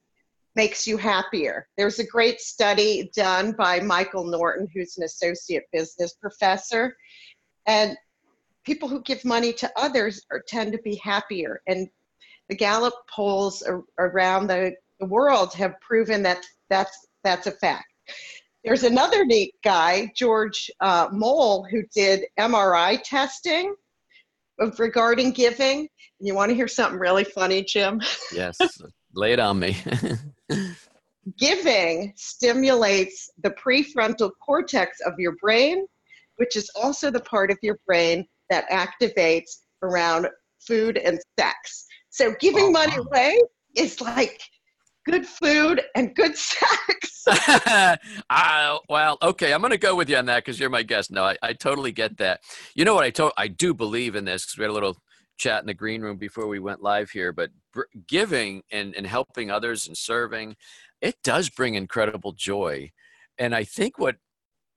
makes 0.55 0.87
you 0.87 0.95
happier. 0.95 1.67
There's 1.75 1.99
a 1.99 2.07
great 2.07 2.39
study 2.39 3.11
done 3.13 3.51
by 3.51 3.81
Michael 3.81 4.23
Norton, 4.23 4.69
who's 4.73 4.97
an 4.97 5.03
associate 5.03 5.65
business 5.73 6.13
professor. 6.13 6.95
And 7.65 7.97
people 8.63 8.87
who 8.87 9.01
give 9.01 9.25
money 9.25 9.51
to 9.51 9.69
others 9.75 10.21
are, 10.31 10.41
tend 10.47 10.71
to 10.71 10.79
be 10.81 10.95
happier. 10.95 11.61
And 11.67 11.89
the 12.49 12.55
Gallup 12.55 12.93
polls 13.09 13.61
ar- 13.63 13.83
around 13.99 14.47
the, 14.47 14.73
the 14.99 15.05
world 15.05 15.53
have 15.53 15.79
proven 15.81 16.23
that 16.23 16.45
that's, 16.69 17.07
that's 17.23 17.47
a 17.47 17.51
fact. 17.51 17.85
There's 18.63 18.83
another 18.83 19.25
neat 19.25 19.55
guy, 19.63 20.11
George 20.15 20.71
uh, 20.79 21.09
Moll, 21.11 21.65
who 21.69 21.83
did 21.93 22.25
MRI 22.39 23.01
testing 23.03 23.75
of 24.59 24.79
regarding 24.79 25.31
giving. 25.31 25.79
And 25.79 26.27
you 26.27 26.33
want 26.33 26.49
to 26.49 26.55
hear 26.55 26.67
something 26.67 26.99
really 26.99 27.25
funny, 27.25 27.63
Jim? 27.63 28.01
Yes, 28.33 28.57
lay 29.13 29.33
it 29.33 29.39
on 29.39 29.59
me. 29.59 29.77
giving 31.37 32.13
stimulates 32.15 33.29
the 33.43 33.51
prefrontal 33.51 34.31
cortex 34.43 34.99
of 35.01 35.13
your 35.17 35.35
brain, 35.41 35.85
which 36.37 36.55
is 36.55 36.69
also 36.75 37.11
the 37.11 37.19
part 37.21 37.51
of 37.51 37.57
your 37.61 37.79
brain 37.85 38.25
that 38.49 38.69
activates 38.69 39.59
around 39.81 40.27
food 40.59 40.97
and 40.97 41.19
sex. 41.39 41.85
So 42.13 42.35
giving 42.39 42.65
Oh, 42.65 42.71
money 42.71 42.99
wow. 42.99 43.05
away 43.07 43.39
is 43.75 43.99
like 43.99 44.39
good 45.07 45.25
food 45.25 45.81
and 45.95 46.15
good 46.15 46.37
sex. 46.37 47.25
Well, 48.87 49.17
okay, 49.23 49.51
I'm 49.51 49.61
going 49.61 49.71
to 49.71 49.77
go 49.77 49.95
with 49.95 50.09
you 50.09 50.17
on 50.17 50.27
that 50.27 50.45
because 50.45 50.59
you're 50.59 50.69
my 50.69 50.83
guest. 50.83 51.09
No, 51.09 51.23
I, 51.23 51.37
I 51.41 51.53
totally 51.53 51.91
get 51.91 52.17
that. 52.17 52.41
You 52.75 52.85
know 52.85 52.93
what? 52.93 53.03
I 53.03 53.09
to- 53.11 53.33
I 53.35 53.47
do 53.47 53.73
believe 53.73 54.15
in 54.15 54.25
this 54.25 54.45
because 54.45 54.57
we 54.59 54.63
had 54.63 54.69
a 54.69 54.73
little 54.73 54.97
chat 55.37 55.61
in 55.61 55.65
the 55.65 55.73
green 55.73 56.03
room 56.03 56.17
before 56.17 56.45
we 56.47 56.59
went 56.59 56.83
live 56.83 57.09
here. 57.09 57.31
But 57.33 57.49
br- 57.73 57.83
giving 58.07 58.61
and, 58.71 58.93
and 58.95 59.07
helping 59.07 59.49
others 59.49 59.87
and 59.87 59.97
serving, 59.97 60.55
it 61.01 61.15
does 61.23 61.49
bring 61.49 61.73
incredible 61.73 62.33
joy. 62.33 62.91
And 63.39 63.55
I 63.55 63.63
think 63.63 63.97
what 63.97 64.17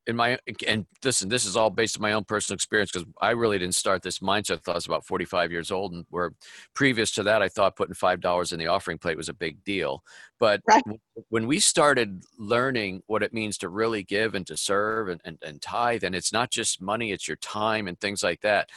in 0.07 0.15
my 0.17 0.39
and 0.67 0.87
listen, 1.05 1.29
this 1.29 1.45
is 1.45 1.57
all 1.57 1.71
based 1.71 1.97
on 1.99 2.03
my 2.03 2.13
own 2.13 2.25
personal 2.25 2.55
experience 2.55 2.91
because 2.93 3.07
I 3.21 3.31
really 3.31 3.59
didn't 3.59 3.75
start 3.75 4.03
this 4.03 4.21
mindset. 4.21 4.55
I 4.55 4.57
thought 4.59 4.73
I 4.73 4.75
was 4.77 4.87
about 4.87 5.05
45 5.05 5.51
years 5.51 5.71
old, 5.71 5.93
and 5.93 6.07
where 6.11 6.33
previous 6.75 7.11
to 7.13 7.23
that, 7.25 7.43
I 7.43 7.49
thought 7.49 7.77
putting 7.77 7.95
five 7.95 8.21
dollars 8.21 8.53
in 8.53 8.59
the 8.59 8.69
offering 8.69 8.99
plate 8.99 9.17
was 9.17 9.29
a 9.29 9.35
big 9.35 9.65
deal. 9.65 10.03
But 10.39 10.61
Right. 10.69 10.83
when 11.29 11.47
we 11.47 11.59
started 11.61 12.23
learning 12.39 13.03
what 13.07 13.23
it 13.23 13.33
means 13.35 13.59
to 13.59 13.69
really 13.69 14.03
give 14.03 14.35
and 14.35 14.47
to 14.47 14.57
serve 14.57 15.09
and, 15.09 15.21
and, 15.25 15.39
and 15.43 15.61
tithe, 15.61 16.05
and 16.05 16.15
it's 16.15 16.33
not 16.33 16.51
just 16.51 16.81
money, 16.81 17.11
it's 17.13 17.27
your 17.27 17.39
time 17.39 17.89
and 17.89 17.99
things 17.99 18.23
like 18.23 18.43
that. 18.43 18.69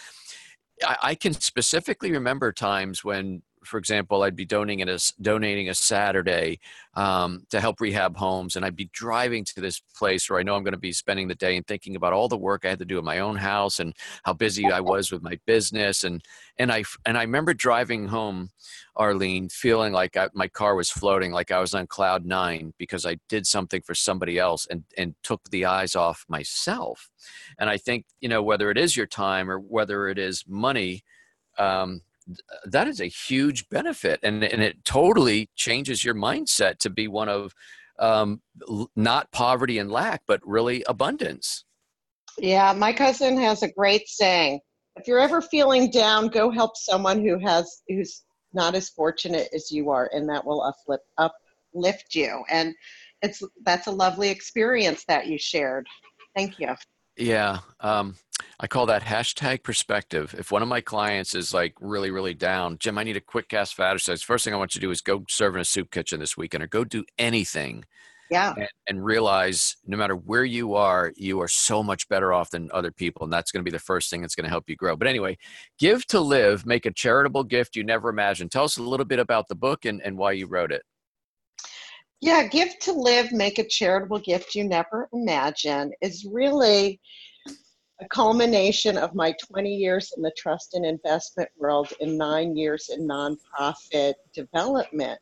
I, 0.84 0.98
I 1.04 1.16
can 1.16 1.34
specifically 1.34 2.12
remember 2.12 2.52
times 2.52 3.04
when, 3.04 3.44
for 3.64 3.78
example, 3.78 4.24
I'd 4.24 4.36
be 4.36 4.46
donating 4.46 4.88
a, 4.88 4.98
donating 5.22 5.70
a 5.70 5.74
Saturday 5.74 6.60
um, 6.96 7.46
to 7.50 7.60
help 7.60 7.82
rehab 7.82 8.18
homes, 8.18 8.56
and 8.56 8.66
I'd 8.66 8.76
be 8.76 8.90
driving 8.94 9.44
to 9.46 9.62
this 9.62 9.80
place 9.80 10.30
where 10.30 10.40
I 10.40 10.44
know 10.44 10.56
I'm 10.56 10.64
going 10.64 10.74
to 10.74 10.78
be 10.78 10.92
spending 10.92 11.28
the 11.28 11.36
day 11.36 11.56
and 11.56 11.66
thinking 11.66 11.96
about 11.96 12.14
all 12.14 12.28
the 12.28 12.38
work 12.38 12.66
I 12.66 12.70
had 12.70 12.80
to 12.80 12.86
do 12.86 12.98
in 12.98 13.06
my 13.06 13.20
own 13.20 13.36
house 13.36 13.80
and 13.80 13.94
how 14.24 14.34
busy 14.34 14.66
I 14.66 14.80
was 14.80 15.12
with 15.12 15.22
my 15.22 15.40
business, 15.46 16.04
and 16.04 16.22
and 16.58 16.72
I 16.72 16.84
and 17.06 17.18
I 17.18 17.22
remember 17.22 17.54
driving 17.54 18.08
home, 18.08 18.50
Arlene, 18.96 19.50
feeling 19.50 19.94
like 19.94 20.16
I, 20.18 20.30
my 20.34 20.48
car 20.48 20.76
was 20.76 20.90
floating, 20.90 21.32
like 21.32 21.52
I 21.52 21.60
was 21.60 21.74
on 21.74 21.88
cloud 21.88 22.26
nine 22.26 22.74
because 22.78 23.06
I 23.06 23.18
did 23.28 23.46
something 23.46 23.82
for 23.82 23.96
somebody 23.96 24.38
else 24.38 24.68
and 24.70 24.84
and 24.98 25.16
took 25.24 25.50
the 25.50 25.66
eyes 25.66 25.96
off 25.96 26.26
myself, 26.28 27.10
and 27.60 27.70
I 27.70 27.78
think 27.78 28.06
you 28.22 28.30
know 28.30 28.42
whether 28.42 28.72
it 28.72 28.78
is 28.78 28.96
your 28.96 29.08
time 29.08 29.50
or 29.50 29.60
whether 29.60 30.08
it 30.08 30.18
is 30.18 30.46
money. 30.48 31.04
Um, 31.58 32.02
that 32.66 32.88
is 32.88 33.00
a 33.00 33.06
huge 33.06 33.68
benefit 33.70 34.20
and, 34.24 34.44
and 34.44 34.62
it 34.62 34.84
totally 34.86 35.50
changes 35.56 36.04
your 36.04 36.16
mindset 36.16 36.78
to 36.78 36.90
be 36.90 37.08
one 37.08 37.30
of 37.30 37.54
um, 38.00 38.42
not 38.96 39.32
poverty 39.32 39.78
and 39.78 39.92
lack 39.92 40.22
but 40.28 40.40
really 40.46 40.84
abundance 40.88 41.66
yeah, 42.42 42.74
my 42.74 42.94
cousin 42.94 43.38
has 43.38 43.64
a 43.64 43.72
great 43.72 44.08
saying. 44.08 44.60
If 44.96 45.08
you're 45.08 45.20
ever 45.20 45.42
feeling 45.42 45.92
down, 45.92 46.28
go 46.28 46.50
help 46.50 46.76
someone 46.76 47.24
who 47.24 47.38
has 47.40 47.82
who's 47.88 48.24
not 48.54 48.76
as 48.76 48.90
fortunate 48.90 49.50
as 49.54 49.72
you 49.72 49.90
are, 49.90 50.10
and 50.14 50.28
that 50.30 50.46
will 50.46 50.62
uplift 50.62 51.04
uplift 51.18 52.16
you. 52.16 52.44
And 52.50 52.74
it's 53.22 53.44
that's 53.64 53.88
a 53.88 53.92
lovely 53.92 54.30
experience 54.30 55.04
that 55.08 55.28
you 55.28 55.38
shared. 55.38 55.88
Thank 56.36 56.60
you. 56.60 56.76
Yeah 57.20 57.60
um, 57.82 58.16
i 58.60 58.66
call 58.68 58.86
that 58.86 59.02
hashtag 59.04 59.62
perspective 59.64 60.34
if 60.38 60.52
one 60.52 60.62
of 60.62 60.68
my 60.68 60.82
clients 60.82 61.36
is 61.36 61.54
like 61.54 61.74
really 61.82 62.10
really 62.12 62.34
down 62.34 62.78
jim 62.80 62.98
i 62.98 63.04
need 63.04 63.18
a 63.18 63.22
quick 63.22 63.50
cast 63.50 63.74
of 63.74 63.80
exercise 63.82 64.24
first 64.24 64.44
thing 64.46 64.54
i 64.54 64.58
want 64.58 64.74
you 64.74 64.80
to 64.80 64.88
do 64.88 64.92
is 64.92 65.02
go 65.02 65.24
serve 65.30 65.54
in 65.56 65.62
a 65.62 65.66
soup 65.66 65.92
kitchen 65.92 66.20
this 66.20 66.38
weekend 66.38 66.64
or 66.64 66.68
go 66.68 66.84
do 66.84 67.04
anything 67.18 67.84
Yeah. 68.32 68.54
and, 68.56 68.70
and 68.88 69.04
realize 69.04 69.76
no 69.86 69.98
matter 69.98 70.16
where 70.16 70.46
you 70.46 70.76
are, 70.76 71.12
you 71.18 71.42
are 71.42 71.48
so 71.48 71.82
much 71.84 72.08
better 72.10 72.32
off 72.32 72.52
than 72.52 72.70
other 72.72 72.92
people. 72.92 73.24
And 73.24 73.34
that's 73.34 73.52
going 73.52 73.66
to 73.66 73.72
be 73.72 73.76
the 73.76 73.80
first 73.84 74.10
thing 74.12 74.22
that's 74.22 74.36
going 74.36 74.44
to 74.44 74.52
help 74.52 74.70
you 74.70 74.76
grow. 74.76 74.96
But 74.96 75.08
anyway, 75.08 75.38
give 75.80 76.06
to 76.08 76.20
live, 76.20 76.64
make 76.64 76.86
a 76.86 76.92
charitable 76.94 77.46
gift 77.46 77.76
you 77.76 77.84
never 77.84 78.08
imagined. 78.08 78.52
Tell 78.52 78.66
us 78.66 78.78
a 78.78 78.84
little 78.84 79.06
bit 79.08 79.18
about 79.18 79.48
the 79.48 79.56
book 79.56 79.86
and, 79.86 80.00
and 80.04 80.16
why 80.16 80.34
you 80.34 80.46
wrote 80.46 80.72
it. 80.72 80.84
Yeah, 82.22 82.48
Give 82.48 82.78
to 82.80 82.92
Live, 82.92 83.32
Make 83.32 83.60
a 83.60 83.64
Charitable 83.64 84.20
Gift 84.20 84.54
You 84.54 84.66
Never 84.66 85.08
Imagine 85.14 85.94
is 86.02 86.28
really 86.30 87.00
a 88.02 88.08
culmination 88.10 88.98
of 88.98 89.16
my 89.16 89.34
20 89.50 89.74
years 89.74 90.12
in 90.18 90.22
the 90.22 90.34
trust 90.38 90.74
and 90.74 90.86
investment 90.86 91.50
world 91.58 91.94
and 92.02 92.18
nine 92.18 92.58
years 92.58 92.90
in 92.90 93.08
nonprofit 93.08 94.16
development. 94.34 95.18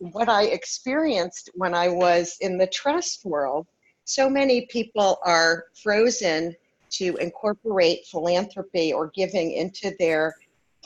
What 0.00 0.28
I 0.28 0.44
experienced 0.44 1.48
when 1.54 1.74
I 1.74 1.88
was 1.88 2.36
in 2.42 2.58
the 2.58 2.66
trust 2.66 3.24
world, 3.24 3.66
so 4.04 4.28
many 4.28 4.66
people 4.66 5.18
are 5.24 5.64
frozen 5.82 6.54
to 6.90 7.16
incorporate 7.16 8.06
philanthropy 8.06 8.92
or 8.92 9.10
giving 9.14 9.52
into 9.52 9.94
their 9.98 10.34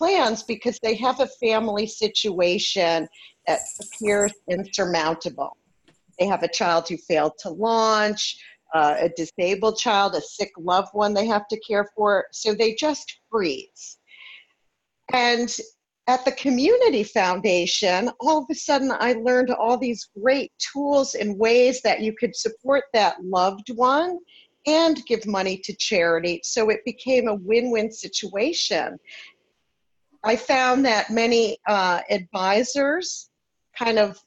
plans 0.03 0.43
because 0.43 0.81
they 0.83 0.97
have 0.97 1.21
a 1.21 1.29
family 1.41 1.87
situation 1.87 3.09
that 3.47 3.61
appears 3.81 4.33
insurmountable. 4.51 5.57
They 6.19 6.27
have 6.27 6.43
a 6.43 6.49
child 6.49 6.89
who 6.89 6.97
failed 6.97 7.35
to 7.39 7.51
launch, 7.51 8.37
uh, 8.75 8.97
a 8.99 9.11
disabled 9.11 9.79
child, 9.79 10.17
a 10.17 10.21
sick 10.21 10.51
loved 10.59 10.89
one 10.93 11.15
they 11.15 11.27
have 11.27 11.47
to 11.49 11.61
care 11.61 11.89
for, 11.95 12.25
so 12.33 12.53
they 12.53 12.75
just 12.75 13.21
freeze. 13.31 13.99
And 15.13 15.57
at 16.09 16.25
the 16.25 16.33
Community 16.33 17.05
Foundation, 17.05 18.11
all 18.19 18.39
of 18.39 18.47
a 18.51 18.57
sudden 18.57 18.91
I 18.91 19.13
learned 19.13 19.51
all 19.53 19.79
these 19.79 20.09
great 20.21 20.51
tools 20.73 21.15
and 21.15 21.39
ways 21.39 21.81
that 21.83 22.01
you 22.01 22.13
could 22.13 22.35
support 22.35 22.85
that 22.93 23.23
loved 23.23 23.71
one 23.77 24.19
and 24.67 25.05
give 25.07 25.27
money 25.27 25.59
to 25.59 25.77
charity. 25.77 26.41
So 26.43 26.71
it 26.71 26.85
became 26.85 27.29
a 27.29 27.37
win 27.37 27.71
win 27.71 27.93
situation. 27.93 28.99
I 30.25 30.37
found 30.37 30.85
that 30.87 31.11
many 31.11 31.59
uh, 31.67 32.01
advisors 32.11 33.31
kind 33.77 33.99
of 33.99 34.21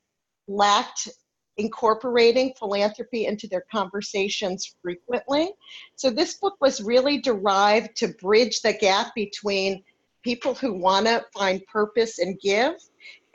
lacked 0.48 1.10
incorporating 1.58 2.54
philanthropy 2.60 3.28
into 3.28 3.48
their 3.48 3.66
conversations 3.72 4.76
frequently. 4.82 5.52
So 5.96 6.10
this 6.10 6.36
book 6.36 6.56
was 6.60 6.82
really 6.82 7.20
derived 7.20 7.96
to 7.98 8.10
bridge 8.10 8.62
the 8.62 8.74
gap 8.74 9.16
between 9.16 9.84
people 10.22 10.54
who 10.54 10.74
want 10.74 11.06
to 11.06 11.24
find 11.34 11.66
purpose 11.68 12.20
and 12.20 12.40
give 12.42 12.74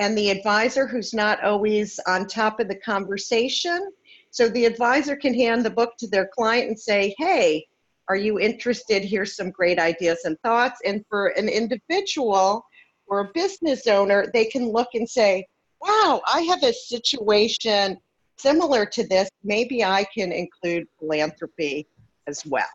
and 0.00 0.16
the 0.16 0.30
advisor 0.30 0.86
who's 0.86 1.14
not 1.14 1.42
always 1.44 1.98
on 2.06 2.26
top 2.26 2.60
of 2.60 2.68
the 2.68 2.76
conversation. 2.76 3.90
So 4.30 4.48
the 4.48 4.64
advisor 4.64 5.16
can 5.16 5.34
hand 5.34 5.64
the 5.64 5.70
book 5.70 5.96
to 5.98 6.08
their 6.08 6.28
client 6.34 6.68
and 6.68 6.78
say, 6.78 7.14
hey, 7.18 7.66
are 8.10 8.16
you 8.16 8.40
interested? 8.40 9.04
Here's 9.04 9.36
some 9.36 9.52
great 9.52 9.78
ideas 9.78 10.24
and 10.24 10.36
thoughts. 10.40 10.80
And 10.84 11.04
for 11.08 11.28
an 11.28 11.48
individual 11.48 12.66
or 13.06 13.20
a 13.20 13.30
business 13.32 13.86
owner, 13.86 14.26
they 14.34 14.46
can 14.46 14.68
look 14.68 14.88
and 14.94 15.08
say, 15.08 15.46
wow, 15.80 16.20
I 16.26 16.40
have 16.40 16.64
a 16.64 16.72
situation 16.72 17.98
similar 18.36 18.84
to 18.84 19.06
this. 19.06 19.30
Maybe 19.44 19.84
I 19.84 20.04
can 20.12 20.32
include 20.32 20.88
philanthropy 20.98 21.86
as 22.26 22.44
well. 22.44 22.66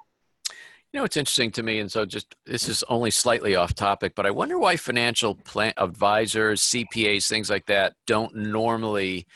You 0.94 1.02
know, 1.02 1.04
it's 1.04 1.18
interesting 1.18 1.52
to 1.52 1.64
me, 1.64 1.80
and 1.80 1.92
so 1.92 2.06
just 2.06 2.34
this 2.46 2.70
is 2.70 2.82
only 2.88 3.12
slightly 3.12 3.58
off 3.58 3.76
topic, 3.76 4.14
but 4.16 4.26
I 4.26 4.32
wonder 4.32 4.58
why 4.58 4.78
financial 4.78 5.36
plan 5.36 5.74
advisors, 5.76 6.62
CPAs, 6.62 7.28
things 7.28 7.50
like 7.50 7.66
that 7.66 7.96
don't 8.08 8.34
normally, 8.34 9.28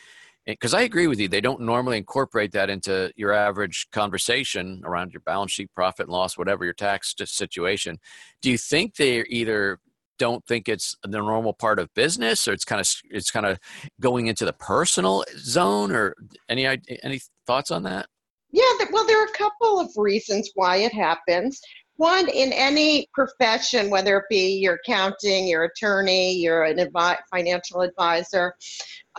because 0.53 0.73
I 0.73 0.81
agree 0.81 1.07
with 1.07 1.19
you, 1.19 1.27
they 1.27 1.41
don't 1.41 1.61
normally 1.61 1.97
incorporate 1.97 2.51
that 2.53 2.69
into 2.69 3.11
your 3.15 3.31
average 3.31 3.87
conversation 3.91 4.81
around 4.85 5.11
your 5.13 5.21
balance 5.21 5.51
sheet, 5.51 5.69
profit 5.75 6.09
loss, 6.09 6.37
whatever 6.37 6.63
your 6.65 6.73
tax 6.73 7.13
situation. 7.25 7.99
Do 8.41 8.49
you 8.49 8.57
think 8.57 8.95
they 8.95 9.23
either 9.25 9.79
don't 10.17 10.45
think 10.47 10.67
it's 10.67 10.95
the 11.03 11.17
normal 11.17 11.53
part 11.53 11.79
of 11.79 11.93
business, 11.93 12.47
or 12.47 12.53
it's 12.53 12.65
kind 12.65 12.81
of 12.81 12.87
it's 13.09 13.31
kind 13.31 13.45
of 13.45 13.57
going 14.01 14.27
into 14.27 14.43
the 14.43 14.53
personal 14.53 15.23
zone, 15.37 15.91
or 15.91 16.13
any 16.49 16.65
any 17.03 17.21
thoughts 17.47 17.71
on 17.71 17.83
that? 17.83 18.07
Yeah, 18.51 18.63
well, 18.91 19.05
there 19.05 19.21
are 19.21 19.27
a 19.27 19.37
couple 19.37 19.79
of 19.79 19.89
reasons 19.95 20.49
why 20.55 20.77
it 20.77 20.93
happens. 20.93 21.61
one 21.99 22.29
in 22.29 22.53
any 22.53 23.07
profession, 23.13 23.89
whether 23.89 24.17
it 24.17 24.23
be 24.29 24.57
your 24.57 24.79
accounting, 24.85 25.47
your 25.47 25.65
attorney, 25.65 26.33
you're 26.33 26.63
an 26.63 26.77
advi- 26.77 27.17
financial 27.29 27.81
advisor. 27.81 28.53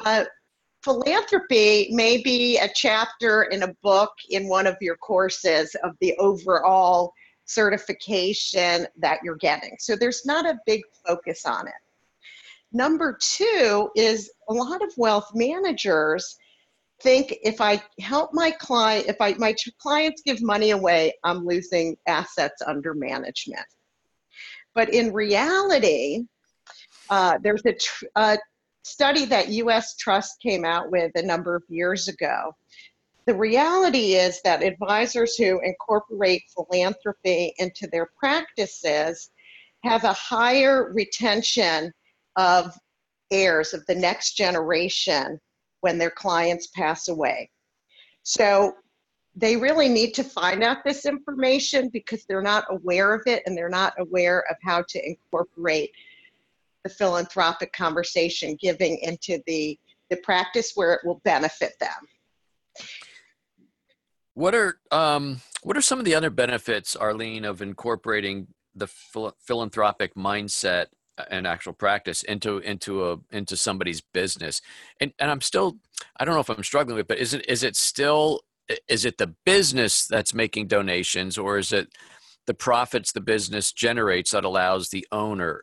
Uh, 0.05 0.25
philanthropy 0.83 1.89
may 1.93 2.23
be 2.23 2.59
a 2.59 2.69
chapter 2.75 3.45
in 3.45 3.63
a 3.63 3.75
book 3.83 4.13
in 4.31 4.49
one 4.49 4.67
of 4.67 4.77
your 4.81 4.97
courses 4.97 5.75
of 5.85 5.93
the 6.01 6.17
overall 6.19 7.13
certification 7.45 8.87
that 8.97 9.19
you're 9.25 9.37
getting. 9.37 9.77
So 9.79 9.97
there's 9.97 10.25
not 10.25 10.47
a 10.47 10.59
big 10.67 10.83
focus 11.07 11.45
on 11.45 11.67
it. 11.67 11.75
Number 12.73 13.19
two 13.21 13.91
is 13.97 14.31
a 14.49 14.55
lot 14.55 14.83
of 14.83 14.93
wealth 14.97 15.31
managers 15.35 16.37
think 17.03 17.35
if 17.43 17.61
I 17.61 17.83
help 17.99 18.31
my 18.33 18.51
client, 18.51 19.07
if 19.09 19.17
I 19.21 19.35
my 19.35 19.55
clients 19.81 20.23
give 20.25 20.43
money 20.43 20.71
away, 20.71 21.13
I'm 21.25 21.45
losing 21.45 21.97
assets 22.07 22.63
under 22.67 22.95
management. 22.95 23.67
But 24.75 24.93
in 24.93 25.13
reality, 25.13 26.25
uh, 27.09 27.39
there's 27.43 27.63
a, 27.67 27.73
tr- 27.73 28.05
a 28.17 28.39
study 28.83 29.25
that 29.27 29.49
U.S. 29.49 29.97
Trust 29.97 30.41
came 30.41 30.65
out 30.65 30.91
with 30.91 31.13
a 31.15 31.23
number 31.23 31.55
of 31.55 31.63
years 31.69 32.09
ago. 32.09 32.55
The 33.27 33.35
reality 33.35 34.15
is 34.15 34.41
that 34.43 34.63
advisors 34.63 35.37
who 35.37 35.61
incorporate 35.61 36.43
philanthropy 36.55 37.55
into 37.59 37.87
their 37.87 38.11
practices 38.19 39.31
have 39.85 40.05
a 40.05 40.13
higher 40.13 40.93
retention 40.93 41.93
of 42.37 42.75
heirs 43.31 43.75
of 43.75 43.85
the 43.87 43.95
next 43.95 44.33
generation 44.33 45.39
when 45.81 45.99
their 45.99 46.11
clients 46.11 46.69
pass 46.69 47.09
away. 47.09 47.51
So 48.23 48.75
they 49.37 49.57
really 49.57 49.89
need 49.89 50.13
to 50.15 50.25
find 50.25 50.63
out 50.63 50.79
this 50.85 51.07
information 51.07 51.89
because 51.89 52.25
they're 52.25 52.43
not 52.43 52.65
aware 52.69 53.15
of 53.15 53.23
it 53.27 53.43
and 53.47 53.57
they're 53.57 53.69
not 53.69 53.95
aware 53.99 54.45
of 54.51 54.57
how 54.63 54.85
to 54.89 55.09
incorporate 55.09 55.93
the 56.85 56.91
philanthropic 56.91 57.73
conversation 57.73 58.57
giving 58.61 58.99
into 58.99 59.41
the, 59.47 59.79
the 60.09 60.17
practice 60.19 60.73
where 60.75 60.95
it 60.95 61.01
will 61.05 61.21
benefit 61.25 61.73
them. 61.81 61.91
What 64.35 64.55
are 64.55 64.79
um, 64.91 65.41
what 65.63 65.77
are 65.77 65.83
some 65.83 65.99
of 65.99 66.05
the 66.05 66.15
other 66.15 66.31
benefits, 66.31 66.97
Arlene, 66.97 67.45
of 67.45 67.61
incorporating 67.61 68.47
the 68.75 68.87
phil- 68.87 69.37
philanthropic 69.41 70.15
mindset 70.15 70.87
and 71.31 71.47
actual 71.47 71.73
practice 71.73 72.23
into 72.23 72.59
into 72.59 73.11
a 73.11 73.17
into 73.31 73.57
somebody's 73.57 74.01
business 74.01 74.63
and 75.01 75.13
and 75.19 75.31
i'm 75.31 75.41
still 75.41 75.77
i 76.19 76.25
don't 76.25 76.35
know 76.35 76.41
if 76.41 76.49
i'm 76.49 76.63
struggling 76.63 76.97
with 76.97 77.09
but 77.09 77.19
is 77.19 77.35
it 77.35 77.47
is 77.49 77.63
it 77.63 77.77
still 77.77 78.41
is 78.89 79.05
it 79.05 79.19
the 79.19 79.35
business 79.45 80.07
that's 80.07 80.33
making 80.33 80.67
donations 80.67 81.37
or 81.37 81.59
is 81.59 81.73
it 81.73 81.89
the 82.47 82.55
profits 82.55 83.13
the 83.13 83.21
business 83.21 83.73
generates 83.73 84.31
that 84.31 84.45
allows 84.45 84.89
the 84.89 85.07
owner 85.13 85.63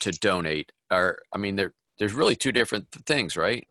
to 0.00 0.10
donate 0.12 0.72
or 0.90 1.18
i 1.32 1.38
mean 1.38 1.56
there 1.56 1.72
there's 1.98 2.14
really 2.14 2.36
two 2.36 2.52
different 2.52 2.86
things 3.06 3.36
right 3.36 3.66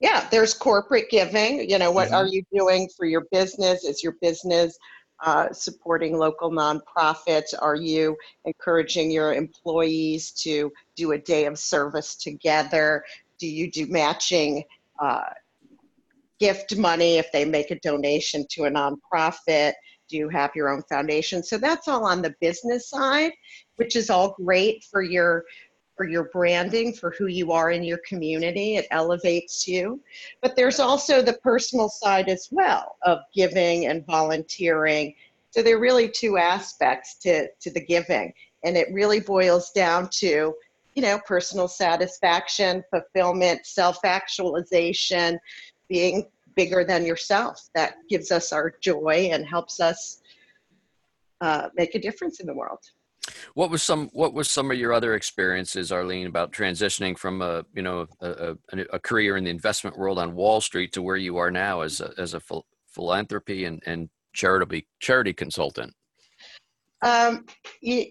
yeah 0.00 0.26
there's 0.30 0.54
corporate 0.54 1.10
giving 1.10 1.68
you 1.68 1.78
know 1.78 1.90
what 1.90 2.06
mm-hmm. 2.06 2.16
are 2.16 2.26
you 2.26 2.42
doing 2.54 2.88
for 2.96 3.06
your 3.06 3.26
business 3.30 3.84
is 3.84 4.02
your 4.02 4.14
business 4.20 4.78
uh, 5.22 5.52
supporting 5.52 6.18
local 6.18 6.50
nonprofits? 6.50 7.54
Are 7.58 7.76
you 7.76 8.16
encouraging 8.44 9.10
your 9.10 9.32
employees 9.32 10.32
to 10.32 10.72
do 10.96 11.12
a 11.12 11.18
day 11.18 11.44
of 11.44 11.58
service 11.58 12.16
together? 12.16 13.04
Do 13.38 13.46
you 13.46 13.70
do 13.70 13.86
matching 13.86 14.64
uh, 14.98 15.30
gift 16.40 16.76
money 16.76 17.18
if 17.18 17.30
they 17.30 17.44
make 17.44 17.70
a 17.70 17.78
donation 17.78 18.44
to 18.50 18.64
a 18.64 18.70
nonprofit? 18.70 19.74
Do 20.08 20.16
you 20.16 20.28
have 20.28 20.50
your 20.56 20.68
own 20.68 20.82
foundation? 20.88 21.42
So 21.42 21.56
that's 21.56 21.86
all 21.86 22.04
on 22.04 22.20
the 22.20 22.34
business 22.40 22.90
side, 22.90 23.32
which 23.76 23.96
is 23.96 24.10
all 24.10 24.34
great 24.38 24.84
for 24.84 25.02
your 25.02 25.44
for 25.96 26.08
your 26.08 26.30
branding, 26.32 26.92
for 26.92 27.10
who 27.10 27.26
you 27.26 27.52
are 27.52 27.70
in 27.70 27.84
your 27.84 28.00
community. 28.08 28.76
It 28.76 28.86
elevates 28.90 29.68
you. 29.68 30.00
But 30.40 30.56
there's 30.56 30.80
also 30.80 31.22
the 31.22 31.34
personal 31.34 31.88
side 31.88 32.28
as 32.28 32.48
well 32.50 32.96
of 33.02 33.18
giving 33.34 33.86
and 33.86 34.04
volunteering. 34.06 35.14
So 35.50 35.62
there 35.62 35.76
are 35.76 35.80
really 35.80 36.08
two 36.08 36.38
aspects 36.38 37.16
to, 37.18 37.46
to 37.60 37.70
the 37.70 37.84
giving. 37.84 38.32
And 38.64 38.76
it 38.76 38.88
really 38.92 39.20
boils 39.20 39.70
down 39.70 40.08
to, 40.14 40.54
you 40.94 41.02
know, 41.02 41.20
personal 41.26 41.68
satisfaction, 41.68 42.82
fulfillment, 42.90 43.66
self 43.66 43.98
actualization, 44.04 45.38
being 45.88 46.26
bigger 46.56 46.84
than 46.84 47.04
yourself. 47.04 47.68
That 47.74 47.96
gives 48.08 48.30
us 48.30 48.52
our 48.52 48.74
joy 48.80 49.30
and 49.32 49.46
helps 49.46 49.78
us 49.78 50.22
uh, 51.40 51.68
make 51.76 51.94
a 51.94 52.00
difference 52.00 52.40
in 52.40 52.46
the 52.46 52.54
world. 52.54 52.80
What 53.54 53.70
was 53.70 53.82
some 53.82 54.08
What 54.12 54.34
was 54.34 54.50
some 54.50 54.70
of 54.70 54.76
your 54.76 54.92
other 54.92 55.14
experiences, 55.14 55.92
Arlene, 55.92 56.26
about 56.26 56.52
transitioning 56.52 57.18
from 57.18 57.42
a 57.42 57.64
you 57.74 57.82
know 57.82 58.06
a, 58.20 58.56
a, 58.72 58.78
a 58.94 58.98
career 58.98 59.36
in 59.36 59.44
the 59.44 59.50
investment 59.50 59.98
world 59.98 60.18
on 60.18 60.34
Wall 60.34 60.60
Street 60.60 60.92
to 60.94 61.02
where 61.02 61.16
you 61.16 61.36
are 61.36 61.50
now 61.50 61.80
as 61.82 62.00
a, 62.00 62.12
as 62.18 62.34
a 62.34 62.40
ph- 62.40 62.62
philanthropy 62.88 63.64
and 63.64 63.82
and 63.86 64.08
charity 64.32 64.86
charity 65.00 65.32
consultant? 65.32 65.92
Um, 67.02 67.46
you, 67.80 68.06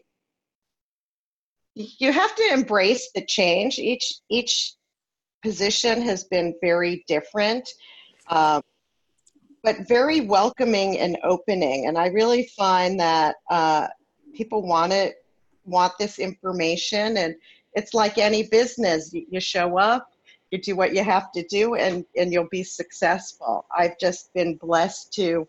you 1.76 2.12
have 2.12 2.36
to 2.36 2.50
embrace 2.54 3.10
the 3.16 3.26
change. 3.26 3.80
Each 3.80 4.14
each 4.30 4.74
position 5.42 6.02
has 6.02 6.26
been 6.26 6.54
very 6.62 7.04
different. 7.08 7.68
Um, 8.28 8.62
but 9.64 9.88
very 9.88 10.22
welcoming 10.22 10.98
and 10.98 11.18
opening. 11.24 11.88
And 11.88 11.98
I 11.98 12.08
really 12.08 12.50
find 12.58 13.00
that 13.00 13.36
uh, 13.50 13.88
people 14.34 14.66
want 14.66 14.94
it 14.94 15.16
want 15.66 15.94
this 16.00 16.18
information 16.18 17.18
and 17.18 17.36
it's 17.74 17.94
like 17.94 18.18
any 18.18 18.44
business. 18.44 19.14
You 19.14 19.40
show 19.40 19.78
up 19.78 20.08
you 20.52 20.62
do 20.62 20.76
what 20.76 20.94
you 20.94 21.04
have 21.04 21.32
to 21.32 21.44
do 21.48 21.76
and 21.76 22.06
and 22.16 22.32
you'll 22.32 22.50
be 22.52 22.64
successful. 22.64 23.66
I've 23.76 23.98
just 23.98 24.34
been 24.34 24.58
blessed 24.58 25.14
to 25.14 25.48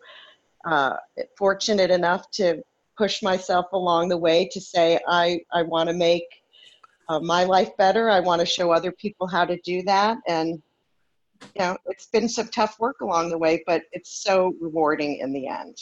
uh, 0.65 0.95
fortunate 1.37 1.91
enough 1.91 2.31
to 2.31 2.63
push 2.97 3.21
myself 3.21 3.65
along 3.73 4.07
the 4.07 4.17
way 4.17 4.47
to 4.51 4.61
say 4.61 4.99
i 5.07 5.39
i 5.51 5.63
want 5.63 5.89
to 5.89 5.95
make 5.95 6.27
uh, 7.09 7.19
my 7.19 7.43
life 7.43 7.75
better. 7.77 8.09
I 8.09 8.21
want 8.21 8.39
to 8.39 8.45
show 8.45 8.71
other 8.71 8.93
people 8.93 9.27
how 9.27 9.43
to 9.43 9.59
do 9.65 9.83
that. 9.83 10.17
And 10.27 10.61
you 11.55 11.59
know 11.59 11.77
it's 11.87 12.05
been 12.05 12.29
some 12.29 12.47
tough 12.47 12.79
work 12.79 13.01
along 13.01 13.29
the 13.29 13.37
way 13.37 13.61
but 13.65 13.83
it's 13.91 14.23
so 14.23 14.55
rewarding 14.61 15.17
in 15.17 15.33
the 15.33 15.47
end 15.47 15.77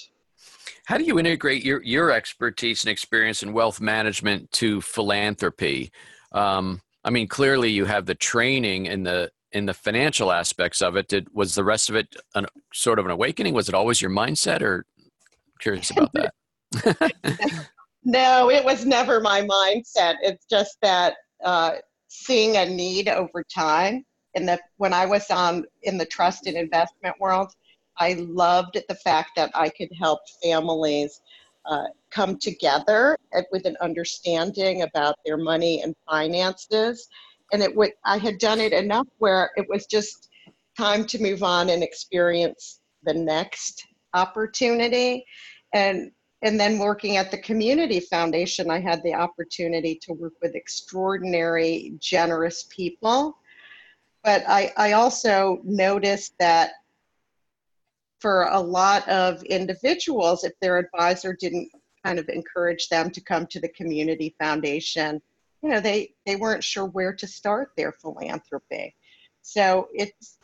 how 0.86 0.98
do 0.98 1.04
you 1.04 1.20
integrate 1.20 1.64
your, 1.64 1.82
your 1.84 2.12
expertise 2.12 2.84
and 2.84 2.92
experience 2.92 3.44
in 3.44 3.54
wealth 3.54 3.80
management 3.80 4.52
to 4.54 4.82
philanthropy? 4.82 5.92
Um, 6.32 6.82
I 7.04 7.10
mean, 7.10 7.28
clearly 7.28 7.70
you 7.70 7.86
have 7.86 8.06
the 8.06 8.16
training 8.16 8.88
in 8.88 9.04
the 9.04 9.32
in 9.54 9.66
the 9.66 9.74
financial 9.74 10.32
aspects 10.32 10.82
of 10.82 10.96
it. 10.96 11.08
Did 11.08 11.28
was 11.34 11.56
the 11.56 11.64
rest 11.64 11.90
of 11.90 11.96
it 11.96 12.16
an, 12.36 12.46
sort 12.74 13.00
of 13.00 13.06
an 13.06 13.12
awakening? 13.12 13.54
Was 13.54 13.70
it 13.70 13.76
always 13.76 14.02
your 14.02 14.12
mindset, 14.12 14.62
or 14.62 14.86
curious 15.60 15.92
about 15.92 16.12
that? 16.14 16.34
no, 18.04 18.50
it 18.50 18.64
was 18.64 18.86
never 18.86 19.20
my 19.20 19.42
mindset. 19.42 20.16
It's 20.22 20.46
just 20.46 20.78
that 20.82 21.16
uh, 21.44 21.74
seeing 22.08 22.58
a 22.58 22.66
need 22.66 23.08
over 23.08 23.44
time. 23.44 24.06
In 24.34 24.46
the 24.46 24.60
when 24.78 24.94
I 24.94 25.06
was 25.06 25.30
on 25.30 25.66
in 25.84 25.98
the 25.98 26.06
trust 26.06 26.48
and 26.48 26.56
investment 26.56 27.16
world, 27.20 27.52
I 28.02 28.14
loved 28.14 28.80
the 28.90 28.96
fact 28.96 29.32
that 29.36 29.52
I 29.54 29.70
could 29.70 29.92
help 30.00 30.22
families 30.42 31.22
uh, 31.70 31.86
come 32.10 32.40
together 32.40 33.16
with 33.52 33.68
an 33.68 33.78
understanding 33.80 34.82
about 34.82 35.18
their 35.24 35.38
money 35.38 35.84
and 35.84 35.96
finances. 36.10 37.08
And 37.54 37.62
it 37.62 37.72
I 38.04 38.18
had 38.18 38.40
done 38.40 38.60
it 38.60 38.74
enough 38.74 39.08
where 39.20 39.52
it 39.56 39.68
was 39.70 39.86
just 39.86 40.30
time 40.76 41.06
to 41.06 41.22
move 41.22 41.44
on 41.44 41.70
and 41.70 41.84
experience 41.84 42.80
the 43.04 43.14
next 43.14 43.86
opportunity. 44.16 45.24
And 45.74 46.12
and 46.42 46.60
then 46.60 46.80
working 46.80 47.18
at 47.18 47.30
the 47.30 47.38
community 47.38 48.00
foundation, 48.00 48.72
I 48.72 48.80
had 48.80 49.04
the 49.04 49.14
opportunity 49.14 50.00
to 50.02 50.14
work 50.14 50.34
with 50.42 50.56
extraordinary, 50.56 51.94
generous 52.00 52.66
people. 52.72 53.38
But 54.24 54.44
I, 54.48 54.74
I 54.76 54.94
also 54.94 55.62
noticed 55.64 56.34
that 56.40 56.72
for 58.22 58.44
a 58.44 58.60
lot 58.60 59.08
of 59.10 59.44
individuals, 59.44 60.44
if 60.44 60.54
their 60.62 60.78
advisor 60.78 61.36
didn't 61.40 61.70
kind 62.06 62.20
of 62.20 62.30
encourage 62.30 62.88
them 62.90 63.10
to 63.12 63.22
come 63.22 63.48
to 63.48 63.60
the 63.60 63.70
community 63.70 64.36
foundation, 64.40 65.22
you 65.62 65.70
know, 65.70 65.80
they, 65.80 66.14
they 66.26 66.36
weren't 66.36 66.64
sure 66.64 66.86
where 66.86 67.14
to 67.14 67.28
start 67.28 67.72
their 67.76 67.92
philanthropy. 67.92 68.96
So 69.42 69.88
it's 69.94 70.38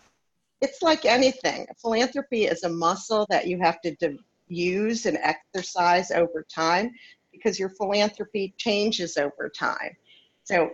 it's 0.60 0.82
like 0.82 1.06
anything. 1.06 1.68
Philanthropy 1.80 2.46
is 2.46 2.64
a 2.64 2.70
muscle 2.70 3.28
that 3.30 3.46
you 3.46 3.60
have 3.60 3.80
to 3.82 3.96
de- 3.98 4.18
use 4.48 5.06
and 5.06 5.20
exercise 5.22 6.10
over 6.10 6.44
time 6.54 6.92
because 7.32 7.60
your 7.60 7.70
philanthropy 7.70 8.56
changes 8.58 9.18
over 9.18 9.50
time. 9.56 9.96
So 10.48 10.72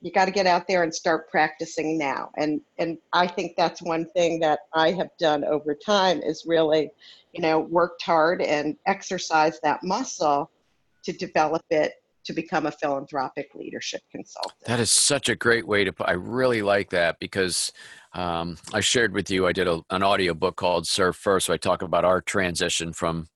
you 0.00 0.10
got 0.10 0.24
to 0.24 0.32
get 0.32 0.46
out 0.46 0.66
there 0.66 0.82
and 0.82 0.92
start 0.92 1.30
practicing 1.30 1.96
now. 1.96 2.30
And 2.36 2.60
and 2.78 2.98
I 3.12 3.28
think 3.28 3.52
that's 3.56 3.80
one 3.80 4.06
thing 4.10 4.40
that 4.40 4.60
I 4.74 4.90
have 4.92 5.10
done 5.18 5.44
over 5.44 5.76
time 5.76 6.20
is 6.22 6.44
really, 6.44 6.90
you 7.32 7.40
know, 7.40 7.60
worked 7.60 8.02
hard 8.02 8.42
and 8.42 8.76
exercised 8.86 9.60
that 9.62 9.84
muscle 9.84 10.50
to 11.04 11.12
develop 11.12 11.62
it 11.70 11.92
to 12.24 12.32
become 12.32 12.66
a 12.66 12.72
philanthropic 12.72 13.54
leadership 13.54 14.02
consultant. 14.10 14.58
That 14.64 14.80
is 14.80 14.90
such 14.90 15.28
a 15.28 15.36
great 15.36 15.68
way 15.68 15.84
to 15.84 15.92
put. 15.92 16.08
I 16.08 16.14
really 16.14 16.62
like 16.62 16.90
that 16.90 17.20
because 17.20 17.72
um, 18.12 18.58
I 18.74 18.80
shared 18.80 19.12
with 19.12 19.30
you. 19.30 19.46
I 19.46 19.52
did 19.52 19.68
a, 19.68 19.82
an 19.90 20.02
audio 20.02 20.34
book 20.34 20.56
called 20.56 20.88
"Serve 20.88 21.14
First. 21.14 21.46
So 21.46 21.52
I 21.52 21.58
talk 21.58 21.82
about 21.82 22.04
our 22.04 22.20
transition 22.20 22.92
from 22.92 23.28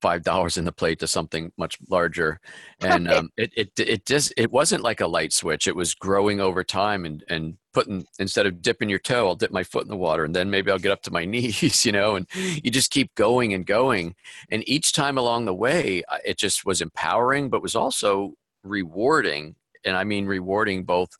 five 0.00 0.22
dollars 0.22 0.56
in 0.56 0.64
the 0.64 0.72
plate 0.72 0.98
to 1.00 1.06
something 1.06 1.52
much 1.56 1.78
larger. 1.88 2.40
And 2.80 3.10
um, 3.10 3.30
it, 3.36 3.52
it 3.56 3.72
it 3.76 4.06
just 4.06 4.32
it 4.36 4.52
wasn't 4.52 4.84
like 4.84 5.00
a 5.00 5.06
light 5.06 5.32
switch. 5.32 5.66
It 5.66 5.74
was 5.74 5.94
growing 5.94 6.40
over 6.40 6.62
time 6.62 7.04
and 7.04 7.24
and 7.28 7.56
putting 7.72 8.06
instead 8.18 8.46
of 8.46 8.62
dipping 8.62 8.88
your 8.88 8.98
toe 8.98 9.28
i'll 9.28 9.34
dip 9.34 9.50
my 9.50 9.62
foot 9.62 9.82
in 9.82 9.88
the 9.88 9.96
water 9.96 10.24
and 10.24 10.34
then 10.34 10.50
maybe 10.50 10.70
i'll 10.70 10.78
get 10.78 10.90
up 10.90 11.02
to 11.02 11.12
my 11.12 11.24
knees 11.32 11.84
you 11.84 11.92
know 11.92 12.16
and 12.16 12.26
you 12.34 12.70
just 12.70 12.90
keep 12.90 13.14
going 13.14 13.52
and 13.52 13.66
going. 13.66 14.14
And 14.50 14.66
each 14.68 14.92
time 14.92 15.18
along 15.18 15.44
the 15.44 15.54
way 15.54 16.02
it 16.24 16.38
just 16.38 16.64
was 16.64 16.80
empowering 16.80 17.50
but 17.50 17.62
was 17.62 17.76
also 17.76 18.34
rewarding. 18.62 19.56
And 19.84 19.96
i 19.96 20.04
mean 20.04 20.26
rewarding 20.26 20.84
both 20.84 21.10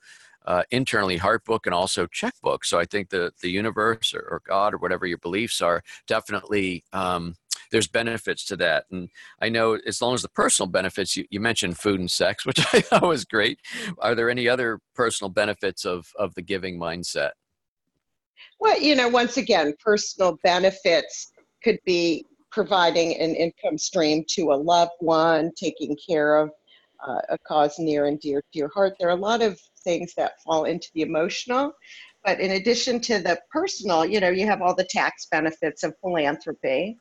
uh, 0.47 0.63
internally 0.71 1.21
book 1.45 1.67
and 1.67 1.75
also 1.75 2.07
checkbook. 2.07 2.65
So 2.65 2.79
i 2.79 2.85
think 2.85 3.11
the 3.11 3.33
the 3.43 3.51
universe 3.51 4.15
or, 4.15 4.21
or 4.31 4.43
god 4.47 4.75
or 4.75 4.79
whatever 4.79 5.07
your 5.07 5.19
beliefs 5.19 5.61
are 5.61 5.83
definitely 6.07 6.85
um, 6.93 7.35
there's 7.71 7.89
benefits 7.89 8.45
to 8.47 8.57
that. 8.57 8.85
And 8.91 9.09
I 9.41 9.49
know 9.49 9.79
as 9.87 10.01
long 10.01 10.15
as 10.15 10.23
the 10.23 10.29
personal 10.29 10.69
benefits, 10.69 11.17
you, 11.17 11.25
you 11.31 11.41
mentioned 11.41 11.79
food 11.79 12.01
and 12.01 12.11
sex, 12.11 12.47
which 12.47 12.61
I 12.73 12.81
thought 12.81 13.03
was 13.03 13.25
great. 13.25 13.59
Are 13.99 14.15
there 14.15 14.31
any 14.31 14.49
other 14.49 14.81
personal 14.95 15.31
benefits 15.31 15.85
of, 15.85 16.09
of 16.19 16.35
the 16.35 16.43
giving 16.43 16.79
mindset? 16.79 17.31
Well, 18.61 18.81
you 18.81 18.97
know, 18.97 19.09
once 19.09 19.37
again, 19.37 19.75
personal 19.83 20.39
benefits 20.43 21.33
could 21.63 21.79
be 21.85 22.25
providing 22.51 23.17
an 23.17 23.35
income 23.35 23.79
stream 23.79 24.25
to 24.29 24.53
a 24.53 24.55
loved 24.55 24.93
one, 25.01 25.53
taking 25.57 25.97
care 26.09 26.37
of 26.37 26.51
uh, 27.07 27.21
a 27.29 27.39
cause 27.39 27.79
near 27.79 28.07
and 28.07 28.19
dear 28.21 28.41
to 28.41 28.59
your 28.59 28.71
heart. 28.71 28.95
There 28.99 29.09
are 29.09 29.13
a 29.13 29.21
lot 29.21 29.43
of 29.43 29.61
things 29.85 30.15
that 30.17 30.41
fall 30.43 30.65
into 30.65 30.89
the 30.95 31.03
emotional. 31.03 31.73
But 32.25 32.41
in 32.41 32.53
addition 32.53 33.01
to 33.03 33.21
the 33.21 33.41
personal, 33.51 34.05
you 34.05 34.21
know, 34.21 34.29
you 34.29 34.45
have 34.47 34.61
all 34.61 34.75
the 34.75 34.89
tax 34.91 35.27
benefits 35.31 35.85
of 35.85 35.95
philanthropy 36.01 36.99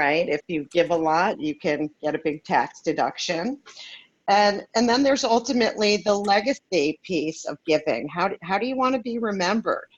right? 0.00 0.26
If 0.30 0.40
you 0.48 0.66
give 0.72 0.90
a 0.90 0.96
lot, 0.96 1.38
you 1.38 1.54
can 1.54 1.90
get 2.02 2.14
a 2.14 2.20
big 2.24 2.42
tax 2.42 2.80
deduction. 2.80 3.58
And, 4.28 4.64
and 4.74 4.88
then 4.88 5.02
there's 5.02 5.24
ultimately 5.24 5.98
the 5.98 6.14
legacy 6.14 6.98
piece 7.02 7.44
of 7.44 7.58
giving. 7.66 8.08
How 8.08 8.28
do, 8.28 8.36
how 8.42 8.58
do 8.58 8.66
you 8.66 8.76
want 8.76 8.94
to 8.94 9.02
be 9.02 9.18
remembered? 9.18 9.90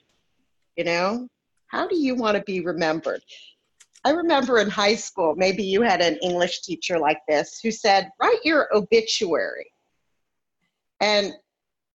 You 0.75 0.83
know, 0.83 1.29
how 1.67 1.87
do 1.87 1.95
you 1.95 2.15
want 2.15 2.35
to 2.35 2.43
be 2.43 2.59
remembered? 2.59 3.21
I 4.03 4.09
remember 4.09 4.59
in 4.59 4.69
high 4.69 4.95
school, 4.95 5.35
maybe 5.37 5.63
you 5.63 5.81
had 5.81 6.01
an 6.01 6.17
English 6.21 6.63
teacher 6.63 6.99
like 6.99 7.21
this 7.29 7.61
who 7.63 7.71
said, 7.71 8.09
write 8.21 8.43
your 8.43 8.67
obituary. 8.75 9.71
And 10.99 11.31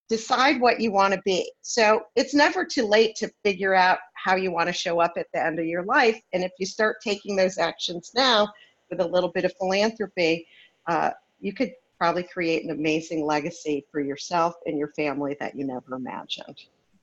decide 0.08 0.60
what 0.60 0.80
you 0.80 0.90
want 0.90 1.14
to 1.14 1.20
be. 1.24 1.50
So 1.62 2.02
it's 2.16 2.34
never 2.34 2.64
too 2.64 2.86
late 2.86 3.14
to 3.16 3.30
figure 3.44 3.74
out 3.74 3.98
how 4.14 4.36
you 4.36 4.50
want 4.50 4.68
to 4.68 4.72
show 4.72 5.00
up 5.00 5.14
at 5.16 5.26
the 5.32 5.44
end 5.44 5.58
of 5.58 5.66
your 5.66 5.84
life. 5.84 6.20
And 6.32 6.42
if 6.42 6.52
you 6.58 6.66
start 6.66 6.96
taking 7.02 7.36
those 7.36 7.58
actions 7.58 8.12
now 8.14 8.48
with 8.90 9.00
a 9.00 9.06
little 9.06 9.30
bit 9.30 9.44
of 9.44 9.52
philanthropy, 9.58 10.46
uh, 10.86 11.10
you 11.40 11.52
could 11.52 11.72
probably 11.98 12.22
create 12.22 12.64
an 12.64 12.70
amazing 12.70 13.24
legacy 13.24 13.84
for 13.90 14.00
yourself 14.00 14.54
and 14.66 14.78
your 14.78 14.88
family 14.88 15.36
that 15.40 15.54
you 15.54 15.64
never 15.64 15.94
imagined. 15.94 16.62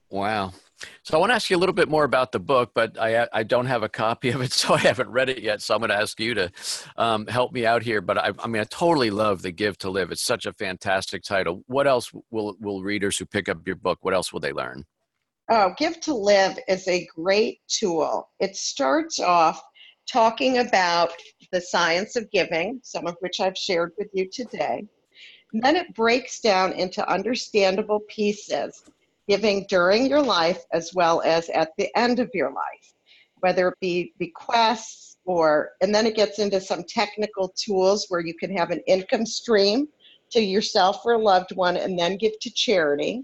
Wow. 0.09 0.53
So 1.03 1.15
I 1.15 1.19
want 1.19 1.31
to 1.31 1.35
ask 1.35 1.49
you 1.49 1.55
a 1.55 1.59
little 1.59 1.73
bit 1.73 1.89
more 1.89 2.03
about 2.03 2.31
the 2.31 2.39
book, 2.39 2.71
but 2.73 2.99
I 2.99 3.27
I 3.31 3.43
don't 3.43 3.65
have 3.65 3.83
a 3.83 3.89
copy 3.89 4.29
of 4.29 4.41
it, 4.41 4.51
so 4.53 4.73
I 4.73 4.79
haven't 4.79 5.09
read 5.09 5.29
it 5.29 5.41
yet. 5.41 5.61
So 5.61 5.73
I'm 5.73 5.79
going 5.79 5.89
to 5.89 5.95
ask 5.95 6.19
you 6.19 6.33
to 6.33 6.51
um, 6.97 7.27
help 7.27 7.53
me 7.53 7.65
out 7.65 7.83
here. 7.83 8.01
But 8.01 8.17
I, 8.17 8.31
I 8.39 8.47
mean, 8.47 8.61
I 8.61 8.65
totally 8.65 9.09
love 9.09 9.41
the 9.41 9.51
Give 9.51 9.77
to 9.79 9.89
Live. 9.89 10.11
It's 10.11 10.25
such 10.25 10.45
a 10.45 10.53
fantastic 10.53 11.23
title. 11.23 11.63
What 11.67 11.87
else 11.87 12.11
will 12.31 12.55
will 12.59 12.83
readers 12.83 13.17
who 13.17 13.25
pick 13.25 13.49
up 13.49 13.65
your 13.65 13.75
book? 13.75 13.99
What 14.01 14.13
else 14.13 14.33
will 14.33 14.39
they 14.39 14.53
learn? 14.53 14.85
Oh, 15.49 15.73
Give 15.77 15.99
to 16.01 16.13
Live 16.13 16.57
is 16.67 16.87
a 16.87 17.07
great 17.15 17.59
tool. 17.67 18.29
It 18.39 18.55
starts 18.55 19.19
off 19.19 19.61
talking 20.11 20.59
about 20.59 21.11
the 21.51 21.61
science 21.61 22.15
of 22.15 22.29
giving, 22.31 22.79
some 22.83 23.07
of 23.07 23.15
which 23.19 23.39
I've 23.39 23.57
shared 23.57 23.91
with 23.97 24.09
you 24.13 24.27
today. 24.29 24.85
And 25.53 25.63
then 25.63 25.75
it 25.75 25.93
breaks 25.93 26.41
down 26.41 26.73
into 26.73 27.07
understandable 27.09 28.01
pieces 28.07 28.83
giving 29.27 29.65
during 29.69 30.07
your 30.07 30.21
life 30.21 30.63
as 30.71 30.91
well 30.93 31.21
as 31.21 31.49
at 31.49 31.69
the 31.77 31.89
end 31.97 32.19
of 32.19 32.29
your 32.33 32.51
life, 32.51 32.93
whether 33.39 33.69
it 33.69 33.79
be 33.79 34.13
bequests 34.19 35.17
or, 35.25 35.71
and 35.81 35.93
then 35.93 36.05
it 36.05 36.15
gets 36.15 36.39
into 36.39 36.61
some 36.61 36.83
technical 36.83 37.49
tools 37.57 38.05
where 38.09 38.21
you 38.21 38.33
can 38.35 38.55
have 38.55 38.69
an 38.69 38.81
income 38.87 39.25
stream 39.25 39.87
to 40.31 40.39
yourself 40.39 41.01
or 41.05 41.13
a 41.13 41.17
loved 41.17 41.55
one 41.55 41.77
and 41.77 41.97
then 41.97 42.17
give 42.17 42.37
to 42.39 42.51
charity. 42.51 43.23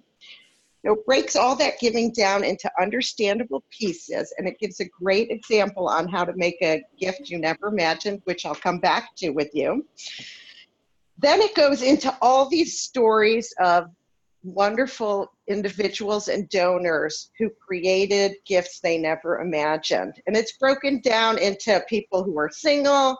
it 0.84 1.06
breaks 1.06 1.36
all 1.36 1.56
that 1.56 1.80
giving 1.80 2.12
down 2.12 2.44
into 2.44 2.72
understandable 2.80 3.64
pieces 3.70 4.34
and 4.38 4.48
it 4.48 4.58
gives 4.60 4.80
a 4.80 4.86
great 4.86 5.30
example 5.30 5.88
on 5.88 6.08
how 6.08 6.26
to 6.26 6.34
make 6.36 6.58
a 6.64 6.82
gift 7.00 7.30
you 7.30 7.38
never 7.38 7.68
imagined, 7.68 8.22
which 8.26 8.46
I'll 8.46 8.56
come 8.56 8.80
back 8.80 9.16
to 9.18 9.30
with 9.30 9.50
you. 9.54 9.86
Then 11.20 11.40
it 11.42 11.54
goes 11.54 11.84
into 11.84 12.16
all 12.20 12.50
these 12.50 12.80
stories 12.80 13.54
of 13.60 13.92
wonderful 14.44 15.32
individuals 15.52 16.28
and 16.28 16.50
donors 16.50 17.30
who 17.38 17.50
created 17.50 18.34
gifts 18.46 18.80
they 18.80 18.98
never 18.98 19.42
imagined. 19.42 20.14
And 20.26 20.36
it's 20.36 20.58
broken 20.58 21.02
down 21.02 21.38
into 21.38 21.84
people 21.88 22.24
who 22.24 22.38
are 22.40 22.50
single, 22.50 23.18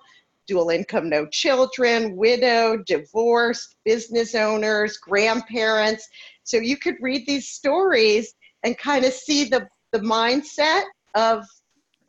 dual 0.48 0.70
income, 0.70 1.10
no 1.10 1.28
children, 1.28 2.16
widowed, 2.16 2.86
divorced, 2.86 3.76
business 3.86 4.34
owners, 4.36 4.98
grandparents. 4.98 6.08
So 6.44 6.58
you 6.58 6.78
could 6.78 6.96
read 7.00 7.26
these 7.28 7.50
stories 7.50 8.34
and 8.64 8.78
kind 8.78 9.06
of 9.06 9.14
see 9.14 9.46
the, 9.46 9.68
the 9.92 10.00
mindset 10.00 10.84
of 11.16 11.46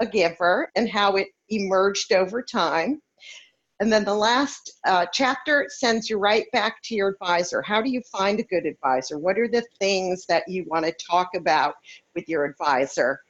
a 0.01 0.07
giver 0.07 0.71
and 0.77 0.89
how 0.89 1.17
it 1.17 1.29
emerged 1.49 2.13
over 2.13 2.43
time. 2.43 3.01
And 3.81 3.93
then 3.93 4.05
the 4.05 4.15
last 4.15 4.75
uh, 4.87 5.07
chapter 5.13 5.67
sends 5.69 6.09
you 6.09 6.19
right 6.19 6.47
back 6.53 6.83
to 6.85 6.95
your 6.95 7.09
advisor. 7.09 7.63
How 7.63 7.83
do 7.83 7.91
you 7.91 8.01
find 8.03 8.39
a 8.39 8.45
good 8.45 8.65
advisor? 8.65 9.19
What 9.19 9.39
are 9.39 9.49
the 9.49 9.65
things 9.81 10.25
that 10.27 10.45
you 10.47 10.65
want 10.69 10.85
to 10.87 10.93
talk 10.93 11.31
about 11.35 11.75
with 12.15 12.29
your 12.29 12.45
advisor? 12.45 13.21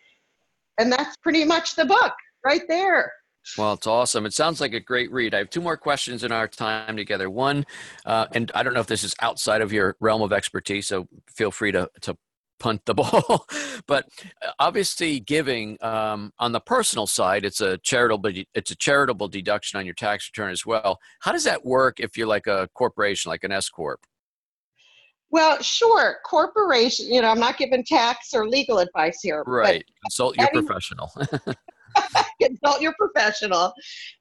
And 0.79 0.93
that's 0.93 1.17
pretty 1.19 1.45
much 1.45 1.75
the 1.75 1.87
book 1.87 2.13
right 2.45 2.63
there. 2.69 3.13
Well, 3.59 3.73
it's 3.73 3.87
awesome. 3.87 4.25
It 4.25 4.35
sounds 4.35 4.61
like 4.61 4.73
a 4.73 4.81
great 4.81 5.11
read. 5.11 5.35
I 5.35 5.39
have 5.39 5.51
two 5.51 5.61
more 5.61 5.77
questions 5.77 6.23
in 6.23 6.31
our 6.31 6.47
time 6.47 6.97
together. 6.97 7.29
One, 7.29 7.67
uh, 8.07 8.27
and 8.33 8.53
I 8.55 8.63
don't 8.63 8.73
know 8.73 8.81
if 8.81 8.87
this 8.87 9.05
is 9.05 9.15
outside 9.21 9.63
of 9.63 9.73
your 9.73 9.97
realm 10.01 10.23
of 10.23 10.33
expertise, 10.33 10.87
so 10.87 11.09
feel 11.29 11.51
free 11.51 11.73
to, 11.73 11.91
to 12.03 12.17
punt 12.63 12.83
the 12.87 12.95
ball. 13.03 13.47
but 13.87 14.09
uh, 14.47 14.53
obviously, 14.59 15.21
giving 15.21 15.77
um, 15.83 16.33
on 16.39 16.53
the 16.53 16.61
personal 16.61 17.07
side, 17.07 17.45
it's 17.45 17.61
a 17.61 17.79
charitable 17.79 18.31
it's 18.55 18.71
a 18.71 18.77
charitable 18.77 19.29
deduction 19.29 19.79
on 19.79 19.85
your 19.85 19.95
tax 19.95 20.31
return 20.33 20.51
as 20.53 20.65
well. 20.65 20.99
How 21.21 21.33
does 21.33 21.45
that 21.45 21.65
work 21.65 21.99
if 21.99 22.17
you're 22.17 22.27
like 22.27 22.47
a 22.47 22.69
corporation, 22.75 23.31
like 23.31 23.45
an 23.45 23.53
S 23.53 23.69
corp? 23.69 24.01
Well, 25.31 25.63
sure. 25.63 26.19
Corporation, 26.27 27.07
you 27.07 27.23
know, 27.23 27.29
I'm 27.29 27.41
not 27.41 27.57
giving 27.57 27.85
tax 27.85 28.35
or 28.35 28.47
legal 28.47 28.79
advice 28.79 29.21
here. 29.23 29.43
Right. 29.47 29.83
Consult 30.05 30.37
your 30.37 30.49
any, 30.53 30.63
professional. 30.63 31.11
consult 32.43 32.83
your 32.83 32.95
professional. 32.99 33.73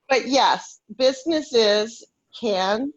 But 0.08 0.28
yes, 0.28 0.80
businesses 0.98 2.06
can 2.40 2.94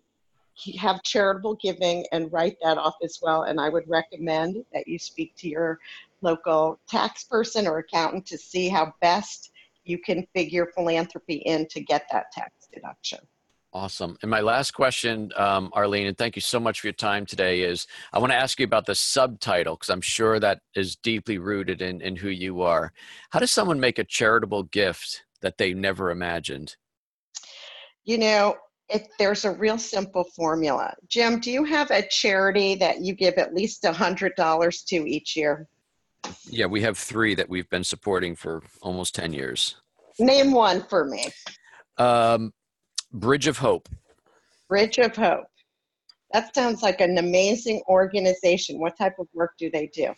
have 0.79 1.03
charitable 1.03 1.57
giving 1.57 2.07
and 2.13 2.33
write 2.33 2.57
that 2.63 2.79
off 2.79 2.95
as 3.03 3.19
well. 3.23 3.43
And 3.43 3.61
I 3.61 3.69
would 3.69 3.89
recommend 3.89 4.65
that 4.73 4.87
you 4.87 4.99
speak 4.99 5.35
to 5.37 5.49
your 5.49 5.79
local 6.23 6.79
tax 6.89 7.25
person 7.25 7.67
or 7.67 7.79
accountant 7.79 8.27
to 8.27 8.39
see 8.39 8.69
how 8.69 8.95
best 9.01 9.51
you 9.85 9.99
can 9.99 10.27
figure 10.35 10.71
philanthropy 10.75 11.37
in 11.37 11.67
to 11.69 11.81
get 11.81 12.07
that 12.11 12.33
tax 12.33 12.69
deduction. 12.73 13.19
Awesome. 13.73 14.17
And 14.23 14.31
my 14.31 14.41
last 14.41 14.71
question, 14.71 15.33
um, 15.37 15.71
Arlene, 15.73 16.07
and 16.07 16.17
thank 16.17 16.37
you 16.37 16.43
so 16.43 16.61
much 16.61 16.81
for 16.81 16.87
your 16.87 16.95
time 16.95 17.27
today, 17.27 17.63
is 17.63 17.89
I 18.13 18.21
want 18.21 18.31
to 18.31 18.37
ask 18.39 18.61
you 18.61 18.65
about 18.65 18.87
the 18.87 18.95
subtitle 18.95 19.75
because 19.75 19.91
I'm 19.91 20.01
sure 20.01 20.39
that 20.39 20.61
is 20.77 20.95
deeply 20.95 21.39
rooted 21.39 21.83
in, 21.83 22.01
in 22.01 22.15
who 22.15 22.29
you 22.29 22.63
are. 22.63 22.93
How 23.31 23.41
does 23.41 23.51
someone 23.51 23.81
make 23.81 23.99
a 23.99 24.05
charitable 24.05 24.65
gift 24.65 25.25
that 25.43 25.59
they 25.59 25.75
never 25.75 26.13
imagined? 26.13 26.77
You 28.05 28.19
know, 28.19 28.57
it, 28.89 29.09
there's 29.19 29.45
a 29.45 29.51
real 29.51 29.79
simple 29.79 30.25
formula. 30.37 30.95
Jim, 31.09 31.41
do 31.41 31.51
you 31.51 31.65
have 31.65 31.91
a 31.91 32.07
charity 32.09 32.75
that 32.77 33.01
you 33.01 33.15
give 33.15 33.35
at 33.35 33.55
least 33.55 33.85
a 33.85 33.93
$100 33.93 34.85
to 34.87 34.97
each 34.97 35.37
year? 35.37 35.69
Yeah, 36.45 36.67
we 36.67 36.81
have 36.83 36.99
three 36.99 37.35
that 37.35 37.49
we've 37.49 37.69
been 37.71 37.85
supporting 37.85 38.35
for 38.35 38.63
almost 38.83 39.15
10 39.15 39.33
years. 39.33 39.77
Name 40.19 40.53
one 40.53 40.83
for 40.89 41.05
me. 41.05 41.27
Um, 41.99 42.53
Bridge 43.13 43.47
of 43.47 43.59
Hope. 43.59 43.89
Bridge 44.69 44.99
of 44.99 45.17
Hope. 45.17 45.47
That 46.33 46.55
sounds 46.55 46.83
like 46.83 47.01
an 47.01 47.19
amazing 47.19 47.83
organization. 47.89 48.81
What 48.81 48.99
type 48.99 49.15
of 49.19 49.29
work 49.35 49.53
do 49.59 49.71
they 49.71 49.87
do? 49.89 50.15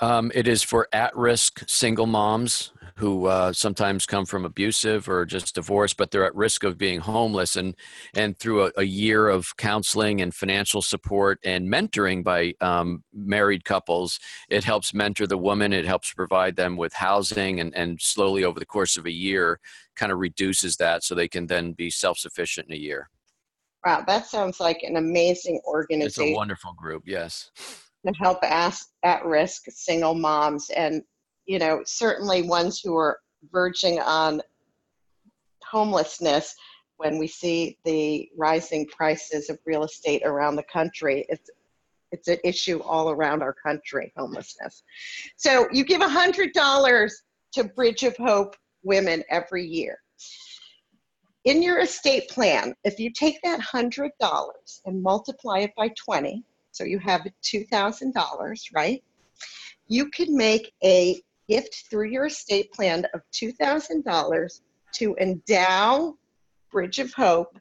Um, 0.00 0.30
it 0.34 0.48
is 0.48 0.62
for 0.62 0.88
at 0.92 1.16
risk 1.16 1.62
single 1.68 2.06
moms 2.06 2.72
who 2.96 3.26
uh, 3.26 3.52
sometimes 3.52 4.06
come 4.06 4.24
from 4.24 4.44
abusive 4.44 5.08
or 5.08 5.26
just 5.26 5.54
divorce, 5.54 5.92
but 5.94 6.10
they're 6.10 6.24
at 6.24 6.34
risk 6.34 6.62
of 6.62 6.78
being 6.78 7.00
homeless. 7.00 7.56
And 7.56 7.74
and 8.14 8.38
through 8.38 8.66
a, 8.66 8.72
a 8.76 8.84
year 8.84 9.28
of 9.28 9.56
counseling 9.56 10.20
and 10.20 10.32
financial 10.32 10.80
support 10.80 11.40
and 11.44 11.68
mentoring 11.68 12.22
by 12.22 12.54
um, 12.60 13.02
married 13.12 13.64
couples, 13.64 14.20
it 14.48 14.64
helps 14.64 14.94
mentor 14.94 15.26
the 15.26 15.38
woman. 15.38 15.72
It 15.72 15.84
helps 15.84 16.12
provide 16.12 16.56
them 16.56 16.76
with 16.76 16.92
housing, 16.92 17.60
and 17.60 17.74
and 17.74 18.00
slowly 18.00 18.44
over 18.44 18.60
the 18.60 18.66
course 18.66 18.96
of 18.96 19.06
a 19.06 19.12
year, 19.12 19.58
kind 19.96 20.12
of 20.12 20.18
reduces 20.18 20.76
that 20.76 21.02
so 21.02 21.14
they 21.14 21.28
can 21.28 21.46
then 21.46 21.72
be 21.72 21.90
self 21.90 22.18
sufficient 22.18 22.68
in 22.68 22.74
a 22.74 22.78
year. 22.78 23.10
Wow, 23.84 24.04
that 24.06 24.26
sounds 24.26 24.60
like 24.60 24.82
an 24.82 24.96
amazing 24.96 25.60
organization. 25.66 26.24
It's 26.24 26.32
a 26.32 26.34
wonderful 26.34 26.72
group. 26.72 27.02
Yes. 27.06 27.50
To 28.06 28.12
help 28.20 28.38
ask 28.42 28.88
at 29.02 29.24
risk 29.24 29.64
single 29.68 30.14
moms 30.14 30.70
and 30.70 31.02
you 31.46 31.58
know, 31.58 31.82
certainly 31.84 32.42
ones 32.42 32.80
who 32.80 32.96
are 32.96 33.18
verging 33.52 34.00
on 34.00 34.40
homelessness 35.64 36.54
when 36.96 37.18
we 37.18 37.26
see 37.26 37.76
the 37.84 38.28
rising 38.36 38.86
prices 38.86 39.50
of 39.50 39.58
real 39.66 39.84
estate 39.84 40.22
around 40.24 40.56
the 40.56 40.64
country. 40.64 41.26
It's 41.28 41.50
it's 42.12 42.28
an 42.28 42.38
issue 42.44 42.80
all 42.82 43.10
around 43.10 43.42
our 43.42 43.52
country, 43.52 44.12
homelessness. 44.16 44.84
So 45.36 45.66
you 45.72 45.84
give 45.84 46.00
$100 46.00 47.10
to 47.54 47.64
Bridge 47.64 48.04
of 48.04 48.16
Hope 48.16 48.54
women 48.84 49.24
every 49.30 49.66
year. 49.66 49.98
In 51.44 51.60
your 51.60 51.80
estate 51.80 52.28
plan, 52.28 52.72
if 52.84 53.00
you 53.00 53.10
take 53.10 53.42
that 53.42 53.58
$100 53.58 54.10
and 54.86 55.02
multiply 55.02 55.60
it 55.60 55.72
by 55.76 55.90
20, 55.98 56.44
so 56.70 56.84
you 56.84 57.00
have 57.00 57.26
$2,000, 57.42 58.58
right? 58.72 59.02
You 59.88 60.08
can 60.10 60.36
make 60.36 60.72
a 60.84 61.20
gift 61.48 61.84
through 61.90 62.08
your 62.08 62.26
estate 62.26 62.72
plan 62.72 63.06
of 63.14 63.20
$2,000 63.32 64.60
to 64.94 65.16
endow 65.20 66.16
Bridge 66.70 66.98
of 66.98 67.12
Hope 67.14 67.58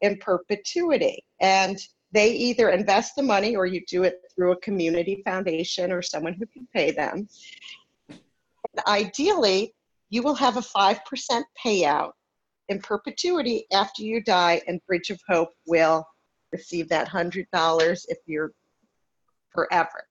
in 0.00 0.16
perpetuity. 0.18 1.24
And 1.40 1.78
they 2.12 2.30
either 2.32 2.70
invest 2.70 3.16
the 3.16 3.22
money 3.22 3.54
or 3.54 3.66
you 3.66 3.82
do 3.88 4.04
it 4.04 4.20
through 4.34 4.52
a 4.52 4.60
community 4.60 5.22
foundation 5.24 5.92
or 5.92 6.02
someone 6.02 6.32
who 6.34 6.46
can 6.46 6.66
pay 6.74 6.90
them. 6.90 7.28
And 8.08 8.18
ideally, 8.86 9.74
you 10.10 10.22
will 10.22 10.34
have 10.34 10.56
a 10.56 10.60
5% 10.60 11.42
payout 11.64 12.12
in 12.68 12.80
perpetuity 12.80 13.66
after 13.72 14.02
you 14.02 14.22
die, 14.22 14.62
and 14.66 14.80
Bridge 14.86 15.10
of 15.10 15.20
Hope 15.28 15.50
will 15.66 16.06
receive 16.52 16.88
that 16.88 17.08
$100 17.08 17.46
if 18.08 18.18
you're 18.26 18.52
forever. 19.50 20.07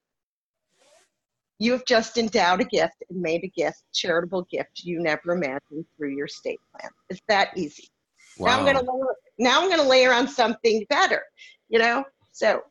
You 1.59 1.71
have 1.71 1.85
just 1.85 2.17
endowed 2.17 2.61
a 2.61 2.65
gift 2.65 3.03
and 3.09 3.19
made 3.19 3.43
a 3.43 3.47
gift, 3.47 3.83
charitable 3.93 4.47
gift 4.51 4.81
you 4.83 4.99
never 4.99 5.31
imagined 5.31 5.85
through 5.95 6.15
your 6.15 6.27
state 6.27 6.59
plan. 6.71 6.91
It's 7.09 7.21
that 7.27 7.57
easy. 7.57 7.89
Wow. 8.37 8.47
Now 8.47 8.59
I'm 8.59 8.65
gonna 8.65 8.91
layer, 8.91 9.15
now 9.39 9.61
I'm 9.61 9.69
gonna 9.69 9.89
layer 9.89 10.13
on 10.13 10.27
something 10.27 10.85
better. 10.89 11.23
You 11.69 11.79
know, 11.79 12.03
so 12.31 12.61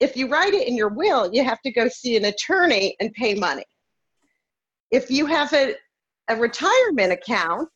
if 0.00 0.16
you 0.16 0.28
write 0.28 0.54
it 0.54 0.68
in 0.68 0.76
your 0.76 0.90
will, 0.90 1.32
you 1.32 1.42
have 1.44 1.60
to 1.62 1.72
go 1.72 1.88
see 1.88 2.16
an 2.16 2.26
attorney 2.26 2.96
and 3.00 3.12
pay 3.14 3.34
money. 3.34 3.64
If 4.90 5.10
you 5.10 5.26
have 5.26 5.52
a, 5.52 5.74
a 6.28 6.36
retirement 6.36 7.12
account 7.12 7.68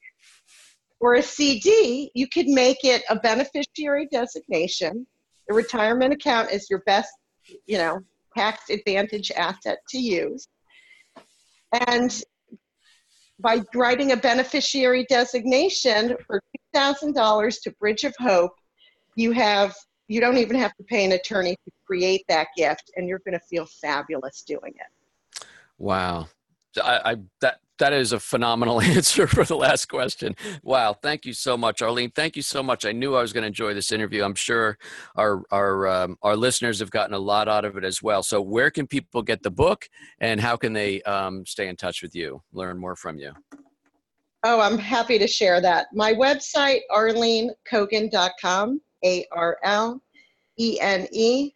or 1.01 1.15
a 1.15 1.23
CD, 1.23 2.11
you 2.15 2.29
could 2.29 2.47
make 2.47 2.85
it 2.85 3.03
a 3.09 3.17
beneficiary 3.17 4.07
designation. 4.13 5.07
The 5.49 5.55
retirement 5.55 6.13
account 6.13 6.51
is 6.51 6.69
your 6.69 6.81
best, 6.81 7.11
you 7.67 7.79
know, 7.79 8.01
tax 8.41 8.71
advantage 8.71 9.31
asset 9.33 9.79
to 9.89 9.99
use. 9.99 10.49
And 11.89 12.23
by 13.39 13.63
writing 13.75 14.13
a 14.13 14.17
beneficiary 14.17 15.07
designation 15.09 16.17
for 16.27 16.43
$2,000 16.75 17.63
to 17.63 17.71
Bridge 17.73 18.05
of 18.05 18.15
Hope, 18.19 18.53
you 19.17 19.33
have 19.33 19.75
you 20.09 20.21
don't 20.21 20.39
even 20.39 20.57
have 20.57 20.75
to 20.77 20.83
pay 20.83 21.05
an 21.05 21.13
attorney 21.13 21.55
to 21.65 21.71
create 21.87 22.25
that 22.29 22.49
gift 22.57 22.91
and 22.97 23.09
you're 23.09 23.21
going 23.21 23.39
to 23.39 23.47
feel 23.49 23.65
fabulous 23.81 24.43
doing 24.43 24.75
it. 24.75 25.45
Wow. 25.79 26.27
I, 26.83 27.13
I 27.13 27.17
that 27.41 27.61
that 27.81 27.93
is 27.93 28.13
a 28.13 28.21
phenomenal 28.21 28.81
answer 28.97 29.27
for 29.27 29.45
the 29.45 29.57
last 29.57 29.87
question. 29.87 30.37
Wow, 30.63 30.95
thank 30.95 31.27
you 31.27 31.33
so 31.33 31.57
much, 31.57 31.83
Arlene. 31.83 32.13
Thank 32.13 32.37
you 32.37 32.43
so 32.43 32.63
much. 32.63 32.85
I 32.85 32.93
knew 32.93 33.17
I 33.17 33.23
was 33.23 33.33
going 33.33 33.43
to 33.43 33.49
enjoy 33.49 33.75
this 33.75 33.91
interview. 33.91 34.23
I'm 34.23 34.37
sure 34.37 34.79
our 35.17 35.43
our 35.51 35.89
um, 35.89 36.17
our 36.23 36.37
listeners 36.37 36.79
have 36.79 36.91
gotten 36.91 37.15
a 37.15 37.19
lot 37.19 37.49
out 37.49 37.65
of 37.65 37.77
it 37.77 37.85
as 37.85 38.03
well. 38.03 38.23
So, 38.23 38.41
where 38.41 38.71
can 38.71 38.87
people 38.87 39.23
get 39.23 39.43
the 39.43 39.51
book, 39.51 39.89
and 40.21 40.41
how 40.41 40.57
can 40.57 40.73
they 40.73 41.03
um, 41.03 41.45
stay 41.45 41.69
in 41.69 41.77
touch 41.77 42.03
with 42.03 42.15
you, 42.15 42.43
learn 42.53 42.79
more 42.79 42.95
from 42.97 43.19
you? 43.19 43.33
Oh, 44.43 44.61
I'm 44.61 44.79
happy 44.79 45.19
to 45.19 45.27
share 45.27 45.61
that. 45.61 45.89
My 45.93 46.15
website, 46.15 46.81
arlenecogen.com, 46.91 48.81
A 49.05 49.27
R 49.33 49.59
L 49.65 50.03
E 50.59 50.79
N 50.81 51.07
E 51.13 51.53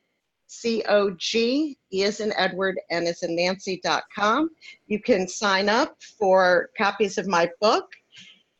C-O-G, 0.60 1.76
E 1.92 2.02
is 2.02 2.20
in 2.20 2.32
Edward, 2.36 2.78
N 2.90 3.06
is 3.06 3.22
in 3.22 3.36
Nancy.com. 3.36 4.50
You 4.86 5.00
can 5.00 5.28
sign 5.28 5.68
up 5.68 5.96
for 6.18 6.70
copies 6.76 7.18
of 7.18 7.26
my 7.26 7.50
book 7.60 7.90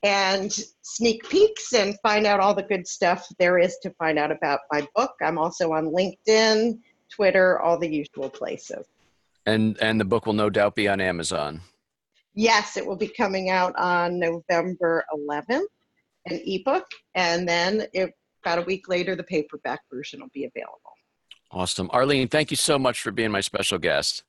and 0.02 0.52
sneak 0.82 1.28
peeks 1.30 1.72
and 1.72 1.98
find 2.02 2.26
out 2.26 2.38
all 2.38 2.54
the 2.54 2.62
good 2.62 2.86
stuff 2.86 3.26
there 3.38 3.58
is 3.58 3.78
to 3.82 3.90
find 3.92 4.18
out 4.18 4.30
about 4.30 4.60
my 4.70 4.86
book. 4.94 5.12
I'm 5.22 5.38
also 5.38 5.72
on 5.72 5.86
LinkedIn, 5.86 6.78
Twitter, 7.10 7.60
all 7.60 7.78
the 7.78 7.88
usual 7.88 8.28
places. 8.28 8.86
And 9.46 9.78
and 9.80 10.00
the 10.00 10.04
book 10.04 10.26
will 10.26 10.34
no 10.34 10.50
doubt 10.50 10.74
be 10.74 10.88
on 10.88 11.00
Amazon. 11.00 11.60
Yes, 12.34 12.76
it 12.76 12.86
will 12.86 12.96
be 12.96 13.08
coming 13.08 13.50
out 13.50 13.74
on 13.76 14.18
November 14.18 15.04
11th, 15.14 15.66
an 16.26 16.40
ebook, 16.44 16.86
and 17.14 17.48
then 17.48 17.86
it, 17.92 18.12
about 18.42 18.58
a 18.58 18.62
week 18.62 18.88
later, 18.88 19.14
the 19.14 19.22
paperback 19.22 19.80
version 19.90 20.20
will 20.20 20.30
be 20.34 20.44
available. 20.44 20.93
Awesome. 21.54 21.88
Arlene, 21.92 22.26
thank 22.26 22.50
you 22.50 22.56
so 22.56 22.80
much 22.80 23.00
for 23.00 23.12
being 23.12 23.30
my 23.30 23.40
special 23.40 23.78
guest. 23.78 24.24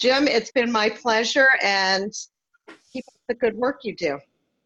Jim, 0.00 0.26
it's 0.26 0.50
been 0.50 0.72
my 0.72 0.90
pleasure 0.90 1.48
and 1.62 2.12
keep 2.92 3.04
up 3.06 3.20
the 3.28 3.34
good 3.34 3.54
work 3.54 3.80
you 3.84 3.94
do. 3.94 4.18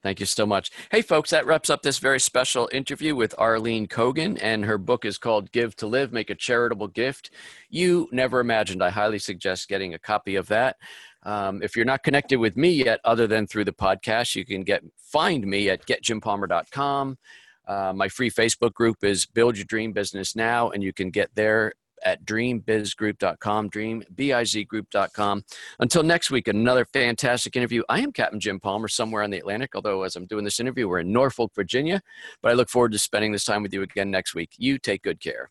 Thank 0.03 0.19
you 0.19 0.27
so 0.27 0.47
much. 0.47 0.71
Hey, 0.91 1.03
folks, 1.03 1.31
that 1.31 1.47
wraps 1.47 1.69
up 1.69 1.83
this 1.83 1.99
very 1.99 2.21
special 2.21 2.71
interview 2.73 3.15
with 3.15 3.35
Arlene 3.39 3.87
Cogen, 3.87 4.39
and 4.41 4.65
her 4.65 4.79
book 4.79 5.05
is 5.05 5.19
called 5.19 5.53
Give 5.53 5.77
to 5.77 5.87
Live 5.87 6.13
Make 6.13 6.31
a 6.31 6.35
Charitable 6.35 6.89
Gift. 6.89 7.31
You 7.69 8.09
never 8.13 8.41
imagined. 8.41 8.83
I 8.83 8.91
highly 8.91 9.19
suggest 9.19 9.69
getting 9.69 9.93
a 9.93 9.99
copy 9.99 10.37
of 10.37 10.49
that. 10.49 10.77
Um, 11.23 11.63
if 11.63 11.75
you're 11.75 11.87
not 11.87 12.03
connected 12.03 12.39
with 12.39 12.57
me 12.57 12.71
yet, 12.71 13.01
other 13.05 13.27
than 13.27 13.47
through 13.47 13.65
the 13.65 13.73
podcast, 13.73 14.35
you 14.35 14.45
can 14.45 14.63
get 14.63 14.83
find 14.97 15.47
me 15.47 15.71
at 15.71 15.87
getjimpalmer.com. 15.87 17.19
Uh, 17.67 17.93
my 17.95 18.09
free 18.09 18.31
Facebook 18.31 18.75
group 18.75 19.03
is 19.03 19.27
Build 19.27 19.57
Your 19.57 19.65
Dream 19.65 19.93
Business 19.93 20.37
Now, 20.37 20.71
and 20.71 20.83
you 20.83 20.93
can 20.93 21.11
get 21.11 21.31
there 21.35 21.73
at 22.05 22.25
dreambizgroup.com, 22.25 23.71
dreambizgroup.com. 23.71 25.45
Until 25.79 26.03
next 26.03 26.31
week, 26.31 26.49
another 26.49 26.85
fantastic 26.85 27.57
interview. 27.57 27.83
I 27.89 28.01
am 28.01 28.13
Captain 28.13 28.41
Jim 28.41 28.61
Palmer, 28.61 28.89
somewhere 28.89 29.23
on 29.23 29.31
the 29.31 29.39
Atlantic, 29.39 29.71
although 29.75 30.03
as 30.03 30.15
I'm 30.17 30.27
doing 30.27 30.45
this 30.45 30.61
interview, 30.61 30.87
we're 30.89 31.01
in 31.01 31.13
Norfolk, 31.13 31.53
Virginia. 31.55 32.03
But 32.43 32.53
I 32.53 32.55
look 32.55 32.69
forward 32.69 32.93
to 32.93 32.99
spending 32.99 33.33
this 33.33 33.45
time 33.45 33.63
with 33.63 33.73
you 33.73 33.83
again 33.83 34.11
next 34.11 34.35
week. 34.35 34.51
You 34.59 34.79
take 34.79 35.03
good 35.03 35.21
care. 35.21 35.51